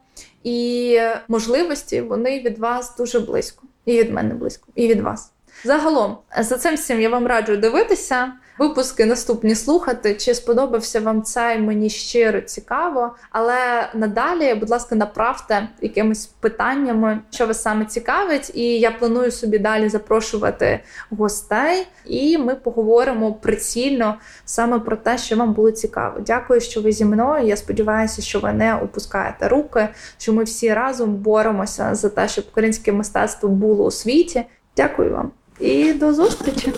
і 0.44 0.98
можливості 1.28 2.00
вони 2.00 2.40
від 2.40 2.58
вас 2.58 2.96
дуже 2.96 3.20
близько, 3.20 3.62
і 3.84 3.98
від 3.98 4.12
мене 4.12 4.34
близько, 4.34 4.68
і 4.74 4.88
від 4.88 5.00
вас. 5.00 5.32
Загалом, 5.64 6.18
за 6.38 6.58
цим 6.58 6.74
всім 6.74 7.00
я 7.00 7.08
вам 7.08 7.26
раджу 7.26 7.56
дивитися 7.56 8.32
випуски 8.60 9.06
наступні 9.06 9.54
слухати. 9.54 10.14
Чи 10.14 10.34
сподобався 10.34 11.00
вам 11.00 11.22
цей 11.22 11.58
мені 11.58 11.90
щиро 11.90 12.40
цікаво? 12.40 13.14
Але 13.30 13.88
надалі, 13.94 14.54
будь 14.54 14.70
ласка, 14.70 14.94
направте 14.94 15.68
якимись 15.80 16.26
питаннями, 16.26 17.20
що 17.30 17.46
вас 17.46 17.62
саме 17.62 17.84
цікавить, 17.84 18.50
і 18.54 18.62
я 18.62 18.90
планую 18.90 19.30
собі 19.30 19.58
далі 19.58 19.88
запрошувати 19.88 20.80
гостей, 21.10 21.86
і 22.06 22.38
ми 22.38 22.54
поговоримо 22.54 23.32
прицільно 23.32 24.14
саме 24.44 24.78
про 24.78 24.96
те, 24.96 25.18
що 25.18 25.36
вам 25.36 25.52
було 25.52 25.70
цікаво. 25.70 26.20
Дякую, 26.20 26.60
що 26.60 26.80
ви 26.80 26.92
зі 26.92 27.04
мною. 27.04 27.46
Я 27.46 27.56
сподіваюся, 27.56 28.22
що 28.22 28.40
ви 28.40 28.52
не 28.52 28.74
опускаєте 28.74 29.48
руки, 29.48 29.88
що 30.18 30.32
ми 30.32 30.44
всі 30.44 30.74
разом 30.74 31.14
боремося 31.14 31.94
за 31.94 32.08
те, 32.08 32.28
щоб 32.28 32.44
українське 32.50 32.92
мистецтво 32.92 33.48
було 33.48 33.84
у 33.84 33.90
світі. 33.90 34.44
Дякую 34.76 35.12
вам 35.12 35.30
і 35.60 35.92
до 35.92 36.12
зустрічі. 36.12 36.72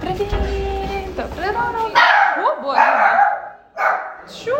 Привіт! 0.00 0.28
Добрий 1.16 1.50
ранок! 1.54 1.92
О, 2.38 2.62
боже! 2.62 3.18
Чу! 4.44 4.56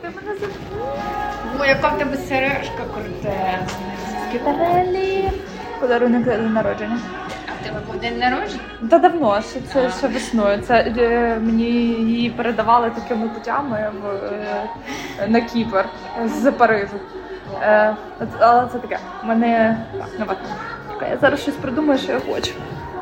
Ти 0.00 0.08
мене 0.08 0.38
забув! 0.40 1.60
О, 1.60 1.64
яка 1.64 1.88
в 1.88 1.98
тебе 1.98 2.16
сережка 2.16 2.84
крутезна! 2.94 3.66
Скітарелі! 4.28 5.30
Подарунок 5.80 6.22
для 6.22 6.36
день 6.36 6.52
народження. 6.52 6.98
А 7.48 7.62
в 7.62 7.66
тебе 7.66 7.80
був 7.86 8.00
день 8.00 8.18
народження? 8.18 8.62
Та 8.90 8.98
давно, 8.98 9.42
що 9.42 9.60
це 9.72 9.90
ще 9.98 10.08
весною. 10.08 10.62
Це 10.62 10.94
е, 10.98 11.38
мені 11.42 11.64
її 11.64 12.30
передавали 12.30 12.90
такими 12.90 13.28
путями 13.28 13.92
в, 14.02 14.06
е, 14.06 14.66
на 15.28 15.40
Кіпр 15.40 15.84
з 16.26 16.50
Парижу. 16.52 17.00
Е, 17.60 17.96
але 18.40 18.68
це 18.72 18.78
таке. 18.78 18.98
У 19.22 19.26
мене 19.26 19.76
так, 20.18 20.36
Я 21.10 21.18
зараз 21.18 21.40
щось 21.40 21.54
придумаю, 21.54 21.98
що 21.98 22.12
я 22.12 22.20
хочу. 22.20 22.52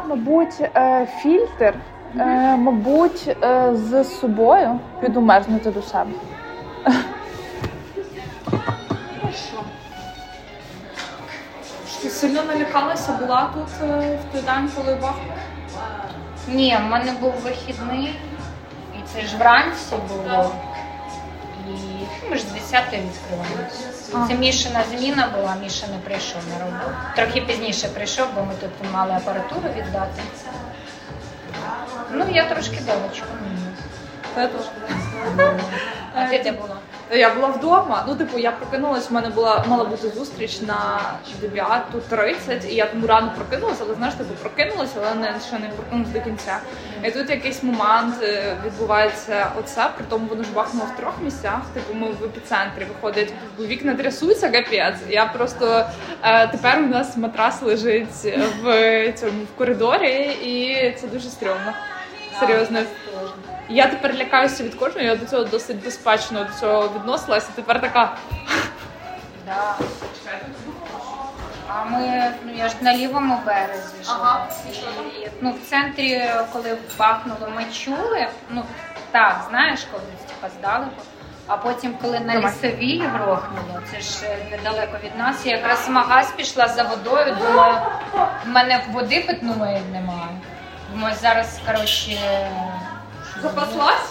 Мабуть, 0.08 0.60
е, 0.60 1.06
фільтр, 1.22 1.74
е, 2.18 2.56
мабуть, 2.56 3.36
з 3.72 4.04
собою 4.04 4.80
піду 5.00 5.20
мерзнути 5.20 5.70
до 5.70 5.82
себе. 5.82 6.10
Ти 12.02 12.10
сильно 12.10 12.42
налякалася, 12.42 13.12
була 13.12 13.50
тут 13.54 13.68
в 13.68 14.32
той 14.32 14.42
день, 14.42 14.70
коли 14.76 14.94
бахнула? 14.94 15.34
Ні, 16.48 16.78
в 16.86 16.90
мене 16.90 17.12
був 17.20 17.32
вихідний, 17.44 18.18
і 18.98 19.02
це 19.04 19.20
ж 19.20 19.36
вранці 19.36 19.94
було. 20.08 20.52
Ми 22.30 22.36
ж 22.36 22.42
з 22.42 22.46
10 22.46 22.84
відкриваємося. 22.92 24.28
Це 24.28 24.34
Мішина 24.34 24.84
зміна 24.90 25.28
була, 25.36 25.56
Міша 25.62 25.86
не 25.86 25.98
прийшов 25.98 26.42
на 26.52 26.64
роботу. 26.64 26.96
Трохи 27.16 27.40
пізніше 27.40 27.88
прийшов, 27.88 28.26
бо 28.34 28.44
ми 28.44 28.54
тут 28.60 28.70
мали 28.92 29.12
апаратуру 29.12 29.68
віддати. 29.76 30.22
Ну, 32.12 32.26
я 32.30 32.44
трошки 32.44 32.78
довочку. 32.86 33.26
А 36.14 36.26
ти 36.26 36.38
де 36.38 36.52
була? 36.52 36.76
Я 37.12 37.34
була 37.34 37.48
вдома. 37.48 38.04
Ну, 38.08 38.14
типу, 38.14 38.38
я 38.38 38.50
прокинулась, 38.50 39.10
у 39.10 39.14
мене 39.14 39.28
була 39.28 39.64
мала 39.68 39.84
бути 39.84 40.08
зустріч 40.08 40.60
на 40.60 41.00
9.30, 41.42 42.68
і 42.68 42.74
я 42.74 42.86
тому 42.86 43.06
рано 43.06 43.32
прокинулася, 43.36 43.82
але 43.86 43.94
знаєш, 43.94 44.14
типу 44.14 44.34
прокинулася, 44.34 44.94
але 44.96 45.14
не 45.14 45.40
ще 45.48 45.58
не 45.58 45.68
прокинулася 45.68 46.12
до 46.12 46.20
кінця. 46.20 46.58
І 47.04 47.10
тут 47.10 47.30
якийсь 47.30 47.62
момент 47.62 48.14
е, 48.22 48.56
відбувається 48.66 49.52
оце, 49.58 49.90
при 49.96 50.04
тому 50.08 50.26
воно 50.26 50.42
ж 50.42 50.52
бахнуло 50.54 50.86
в 50.94 51.00
трьох 51.00 51.14
місцях. 51.22 51.60
Типу, 51.74 51.94
ми 51.94 52.06
в 52.06 52.24
епіцентрі 52.24 52.84
виходить, 52.84 53.32
вікна 53.60 53.94
трясуться, 53.94 54.48
капець. 54.48 55.00
Я 55.08 55.26
просто 55.26 55.86
е, 56.22 56.46
тепер 56.46 56.78
у 56.78 56.86
нас 56.86 57.16
матрас 57.16 57.62
лежить 57.62 58.08
в 58.62 59.12
цьому 59.12 59.42
в 59.54 59.58
коридорі, 59.58 60.30
і 60.42 60.76
це 61.00 61.06
дуже 61.06 61.28
стрьомно. 61.28 61.72
Серйозно. 62.40 62.82
Я 63.68 63.86
тепер 63.86 64.14
лякаюся 64.14 64.64
від 64.64 64.74
кожного, 64.74 65.06
я 65.06 65.16
до 65.16 65.26
цього 65.26 65.44
досить 65.44 65.84
безпечно 65.84 66.44
до 66.44 66.52
цього 66.60 66.88
відносилася. 66.94 67.48
Тепер 67.54 67.80
така. 67.80 68.16
Да. 69.46 69.76
А 71.68 71.84
ми, 71.84 72.32
ну 72.44 72.52
я 72.56 72.68
ж 72.68 72.74
на 72.80 72.96
лівому 72.96 73.42
березі 73.46 73.94
ага. 74.08 74.46
І, 75.22 75.28
ну, 75.40 75.50
в 75.50 75.70
центрі, 75.70 76.30
коли 76.52 76.78
бахнуло, 76.98 77.52
ми 77.56 77.64
чули. 77.64 78.26
Ну 78.50 78.64
так, 79.10 79.46
знаєш, 79.50 79.86
коли 79.92 80.02
типа 80.28 80.48
здалеку. 80.58 81.02
А 81.46 81.56
потім, 81.56 81.94
коли 82.02 82.20
на 82.20 82.40
лісовій 82.40 82.98
грохнуло, 82.98 83.80
це 83.90 84.00
ж 84.00 84.26
е, 84.26 84.36
недалеко 84.50 84.98
від 85.04 85.18
нас, 85.18 85.46
я 85.46 85.56
якраз 85.56 85.88
в 85.88 85.90
магаз 85.90 86.32
пішла 86.36 86.68
за 86.68 86.82
водою, 86.82 87.36
думаю, 87.40 87.74
в 88.44 88.48
мене 88.48 88.84
води 88.92 89.20
питної 89.20 89.82
немає. 89.92 90.28
Думаю, 90.92 91.14
зараз, 91.20 91.60
коротше. 91.66 92.18
Запаслась? 93.42 94.10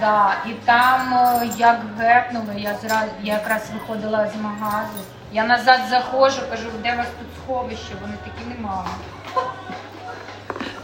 Да, 0.00 0.34
і 0.46 0.50
там 0.52 1.14
як 1.56 1.80
гепнули, 1.98 2.54
я 2.60 2.74
зразу 2.74 3.10
я 3.22 3.34
якраз 3.34 3.70
виходила 3.72 4.28
з 4.28 4.40
магазу. 4.40 4.98
Я 5.32 5.44
назад 5.44 5.80
заходжу, 5.90 6.40
кажу, 6.50 6.68
де 6.82 6.94
у 6.94 6.96
вас 6.96 7.06
тут 7.06 7.28
сховище? 7.44 7.94
Вони 8.00 8.14
такі 8.24 8.48
немає. 8.48 8.88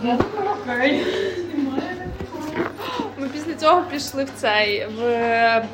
Я 0.03 0.17
думаю, 0.17 0.57
окей. 0.67 1.07
Ми 3.19 3.29
після 3.29 3.55
цього 3.55 3.83
пішли 3.83 4.25
в 4.25 4.31
цей 4.37 4.87
в 4.87 5.65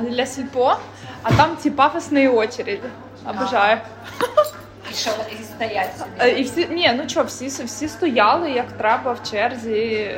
для 0.00 0.26
сільпо, 0.26 0.76
а 1.22 1.32
там 1.32 1.56
ці 1.56 1.70
пафосні 1.70 2.28
очереди. 2.28 2.90
Обожаю. 3.26 3.78
І 4.90 4.94
що 4.94 5.10
і 5.40 5.44
стоять 5.44 5.98
собі? 5.98 6.10
Е, 6.18 6.30
і 6.30 6.42
всі 6.42 6.66
ні, 6.70 6.92
ну 6.96 7.08
що, 7.08 7.22
всі 7.22 7.46
всі 7.46 7.88
стояли 7.88 8.50
як 8.50 8.72
треба 8.72 9.12
в 9.12 9.30
черзі. 9.30 10.10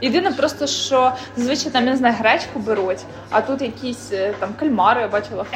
Єдине, 0.00 0.32
просто 0.32 0.66
що 0.66 1.12
зазвичай 1.36 1.72
там 1.72 1.84
я 1.84 1.90
не 1.90 1.96
знаю, 1.96 2.14
гречку 2.18 2.58
беруть, 2.58 3.04
а 3.30 3.40
тут 3.40 3.62
якісь 3.62 4.12
е, 4.12 4.34
там 4.38 4.54
кальмари 4.54 5.00
я 5.00 5.08
бачила. 5.08 5.46